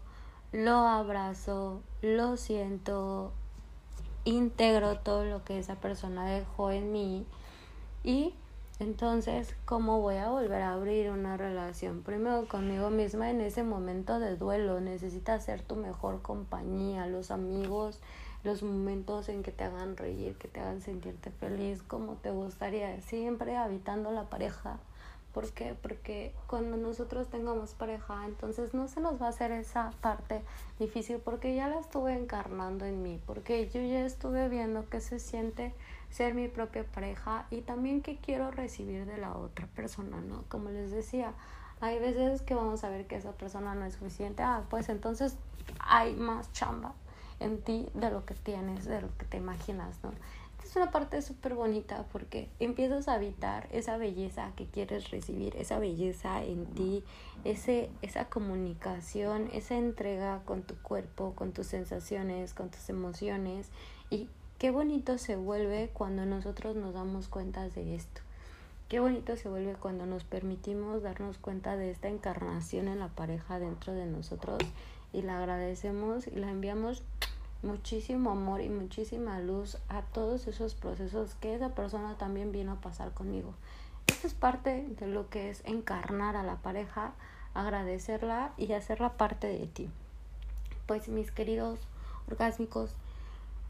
lo 0.54 0.78
abrazo, 0.78 1.82
lo 2.02 2.38
siento, 2.38 3.34
integro 4.24 4.98
todo 5.00 5.26
lo 5.26 5.44
que 5.44 5.60
esa 5.60 5.76
persona 5.76 6.26
dejó 6.26 6.72
en 6.72 6.94
mí 6.94 7.26
y 8.04 8.34
Entonces, 8.80 9.56
¿cómo 9.66 10.02
voy 10.02 10.16
a 10.16 10.30
volver 10.30 10.64
a 10.64 10.74
abrir 10.74 11.12
una 11.12 11.38
relación? 11.38 12.02
Primero 12.02 12.48
conmigo 12.48 12.90
misma 12.90 13.30
en 13.30 13.40
ese 13.42 13.62
momento 13.62 14.20
de 14.20 14.36
duelo. 14.38 14.82
Necesitas 14.82 15.46
ser 15.46 15.62
tu 15.62 15.76
mejor 15.76 16.24
compañía, 16.24 17.06
los 17.06 17.30
amigos, 17.30 18.00
los 18.44 18.64
momentos 18.64 19.30
en 19.30 19.44
que 19.44 19.52
te 19.52 19.66
hagan 19.66 19.98
reír, 19.98 20.36
que 20.38 20.48
te 20.48 20.62
hagan 20.62 20.82
sentirte 20.82 21.30
feliz, 21.30 21.84
como 21.84 22.16
te 22.16 22.32
gustaría. 22.32 23.00
Siempre 23.02 23.56
habitando 23.56 24.12
la 24.12 24.30
pareja. 24.30 24.80
¿Por 25.34 25.50
qué? 25.52 25.76
Porque 25.82 26.34
cuando 26.48 26.76
nosotros 26.76 27.30
tengamos 27.30 27.74
pareja, 27.74 28.26
entonces 28.26 28.74
no 28.74 28.88
se 28.88 29.00
nos 29.00 29.22
va 29.22 29.28
a 29.28 29.30
hacer 29.30 29.52
esa 29.52 29.92
parte 30.02 30.42
difícil 30.78 31.18
porque 31.18 31.56
ya 31.56 31.70
la 31.70 31.80
estuve 31.80 32.14
encarnando 32.14 32.86
en 32.86 33.02
mí, 33.02 33.20
porque 33.26 33.70
yo 33.70 33.82
ya 33.82 34.06
estuve 34.06 34.50
viendo 34.50 34.90
que 34.90 35.00
se 35.00 35.20
siente 35.20 35.74
ser 36.10 36.34
mi 36.34 36.50
propia 36.50 36.84
pareja 36.84 37.46
y 37.50 37.62
también 37.62 38.02
qué 38.02 38.18
quiero 38.18 38.52
recibir 38.52 39.06
de 39.06 39.18
la 39.18 39.38
otra 39.38 39.68
persona, 39.68 40.20
¿no? 40.20 40.44
Como 40.50 40.70
les 40.70 40.92
decía, 40.92 41.34
hay 41.80 42.00
veces 42.00 42.42
que 42.42 42.54
vamos 42.54 42.84
a 42.84 42.90
ver 42.90 43.08
que 43.08 43.16
esa 43.16 43.32
persona 43.32 43.74
no 43.74 43.86
es 43.86 43.94
suficiente, 43.94 44.44
ah, 44.44 44.64
pues 44.70 44.90
entonces 44.90 45.38
hay 45.80 46.14
más 46.16 46.52
chamba 46.52 46.94
en 47.40 47.62
ti 47.62 47.88
de 47.94 48.12
lo 48.12 48.26
que 48.26 48.36
tienes, 48.36 48.86
de 48.86 49.02
lo 49.02 49.18
que 49.18 49.26
te 49.26 49.38
imaginas, 49.38 49.98
¿no? 50.04 50.12
Es 50.72 50.78
una 50.78 50.90
parte 50.90 51.22
súper 51.22 51.54
bonita 51.54 52.06
porque 52.14 52.48
empiezas 52.62 53.10
a 53.10 53.16
habitar 53.16 53.68
esa 53.74 53.98
belleza 53.98 54.54
que 54.56 54.68
quieres 54.68 55.12
recibir, 55.12 55.54
esa 55.58 55.80
belleza 55.80 56.42
en 56.46 56.66
ti, 56.66 57.04
ese, 57.44 57.90
esa 58.02 58.30
comunicación, 58.30 59.50
esa 59.52 59.76
entrega 59.76 60.44
con 60.46 60.64
tu 60.64 60.76
cuerpo, 60.78 61.34
con 61.36 61.52
tus 61.52 61.68
sensaciones, 61.68 62.54
con 62.54 62.70
tus 62.70 62.90
emociones 62.90 63.68
y 64.10 64.30
Qué 64.60 64.70
bonito 64.70 65.18
se 65.18 65.36
vuelve 65.36 65.90
cuando 65.92 66.26
nosotros 66.26 66.76
nos 66.76 66.94
damos 66.94 67.28
cuenta 67.28 67.68
de 67.68 67.96
esto. 67.96 68.22
Qué 68.90 69.00
bonito 69.00 69.36
se 69.36 69.50
vuelve 69.50 69.74
cuando 69.74 70.06
nos 70.06 70.24
permitimos 70.24 71.02
darnos 71.02 71.40
cuenta 71.40 71.76
de 71.76 71.90
esta 71.90 72.10
encarnación 72.10 72.88
en 72.88 73.00
la 73.00 73.08
pareja 73.08 73.58
dentro 73.58 73.92
de 73.92 74.06
nosotros 74.06 74.60
y 75.12 75.24
la 75.24 75.40
agradecemos 75.40 76.28
y 76.28 76.36
la 76.36 76.52
enviamos 76.52 77.04
muchísimo 77.64 78.32
amor 78.32 78.62
y 78.62 78.70
muchísima 78.70 79.40
luz 79.40 79.78
a 79.90 80.02
todos 80.02 80.48
esos 80.48 80.76
procesos 80.76 81.36
que 81.36 81.56
esa 81.56 81.76
persona 81.76 82.18
también 82.18 82.52
vino 82.52 82.74
a 82.74 82.82
pasar 82.82 83.14
conmigo. 83.14 83.54
Esto 84.08 84.28
es 84.28 84.34
parte 84.34 84.88
de 85.00 85.08
lo 85.08 85.30
que 85.30 85.50
es 85.50 85.62
encarnar 85.66 86.36
a 86.36 86.44
la 86.44 86.58
pareja, 86.58 87.14
agradecerla 87.54 88.54
y 88.58 88.72
hacerla 88.74 89.14
parte 89.14 89.48
de 89.48 89.68
ti. 89.68 89.90
Pues 90.88 91.08
mis 91.08 91.32
queridos 91.32 91.80
orgásmicos, 92.28 92.96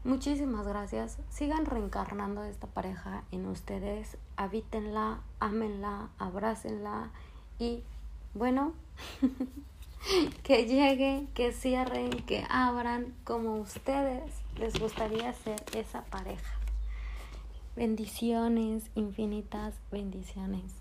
Muchísimas 0.04 0.66
gracias. 0.66 1.18
Sigan 1.30 1.64
reencarnando 1.64 2.42
esta 2.42 2.66
pareja 2.66 3.22
en 3.30 3.46
ustedes. 3.46 4.18
Habítenla, 4.36 5.20
ámenla, 5.38 6.08
abrácenla 6.18 7.10
y 7.60 7.84
bueno, 8.34 8.72
que 10.42 10.66
llegue, 10.66 11.26
que 11.34 11.52
cierren, 11.52 12.10
que 12.10 12.44
abran 12.48 13.14
como 13.24 13.56
ustedes 13.56 14.22
les 14.58 14.78
gustaría 14.78 15.32
ser 15.32 15.62
esa 15.74 16.04
pareja. 16.04 16.58
Bendiciones, 17.76 18.90
infinitas 18.94 19.74
bendiciones. 19.90 20.74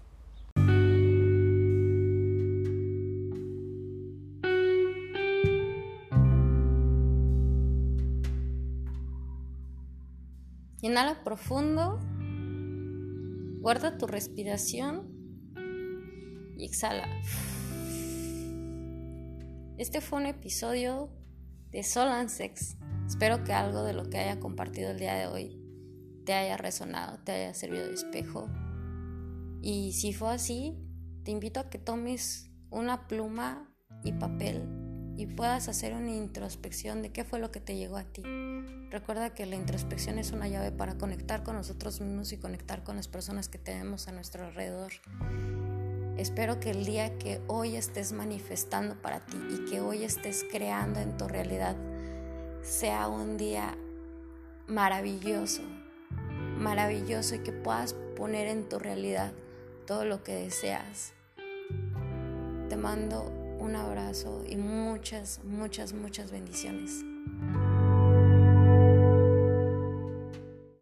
Inhala 10.83 11.23
profundo, 11.23 11.99
guarda 13.61 13.99
tu 13.99 14.07
respiración 14.07 15.07
y 16.57 16.65
exhala. 16.65 17.07
Este 19.81 19.99
fue 19.99 20.19
un 20.19 20.27
episodio 20.27 21.09
de 21.71 21.81
Sol 21.81 22.09
and 22.09 22.29
Sex. 22.29 22.77
Espero 23.07 23.43
que 23.43 23.51
algo 23.51 23.81
de 23.81 23.93
lo 23.93 24.11
que 24.11 24.19
haya 24.19 24.39
compartido 24.39 24.91
el 24.91 24.99
día 24.99 25.15
de 25.15 25.25
hoy 25.25 25.59
te 26.23 26.35
haya 26.35 26.55
resonado, 26.55 27.17
te 27.23 27.31
haya 27.31 27.55
servido 27.55 27.87
de 27.87 27.95
espejo. 27.95 28.47
Y 29.59 29.93
si 29.93 30.13
fue 30.13 30.29
así, 30.29 30.77
te 31.23 31.31
invito 31.31 31.59
a 31.59 31.71
que 31.71 31.79
tomes 31.79 32.51
una 32.69 33.07
pluma 33.07 33.73
y 34.03 34.11
papel 34.11 34.61
y 35.17 35.25
puedas 35.25 35.67
hacer 35.67 35.95
una 35.95 36.11
introspección 36.11 37.01
de 37.01 37.11
qué 37.11 37.23
fue 37.23 37.39
lo 37.39 37.49
que 37.49 37.59
te 37.59 37.75
llegó 37.75 37.97
a 37.97 38.03
ti. 38.03 38.21
Recuerda 38.91 39.33
que 39.33 39.47
la 39.47 39.55
introspección 39.55 40.19
es 40.19 40.31
una 40.31 40.47
llave 40.47 40.71
para 40.71 40.99
conectar 40.99 41.41
con 41.41 41.55
nosotros 41.55 42.01
mismos 42.01 42.31
y 42.33 42.37
conectar 42.37 42.83
con 42.83 42.97
las 42.97 43.07
personas 43.07 43.49
que 43.49 43.57
tenemos 43.57 44.07
a 44.07 44.11
nuestro 44.11 44.45
alrededor. 44.45 44.91
Espero 46.17 46.59
que 46.59 46.71
el 46.71 46.85
día 46.85 47.17
que 47.17 47.41
hoy 47.47 47.75
estés 47.75 48.11
manifestando 48.11 48.95
para 48.95 49.19
ti 49.21 49.37
y 49.49 49.69
que 49.69 49.81
hoy 49.81 50.03
estés 50.03 50.45
creando 50.49 50.99
en 50.99 51.17
tu 51.17 51.27
realidad 51.27 51.75
sea 52.61 53.07
un 53.07 53.37
día 53.37 53.75
maravilloso, 54.67 55.63
maravilloso 56.57 57.35
y 57.35 57.39
que 57.39 57.51
puedas 57.51 57.93
poner 58.15 58.47
en 58.47 58.69
tu 58.69 58.77
realidad 58.77 59.33
todo 59.87 60.05
lo 60.05 60.23
que 60.23 60.33
deseas. 60.33 61.13
Te 62.69 62.77
mando 62.77 63.23
un 63.59 63.75
abrazo 63.75 64.43
y 64.47 64.57
muchas, 64.57 65.41
muchas, 65.43 65.93
muchas 65.93 66.31
bendiciones. 66.31 67.03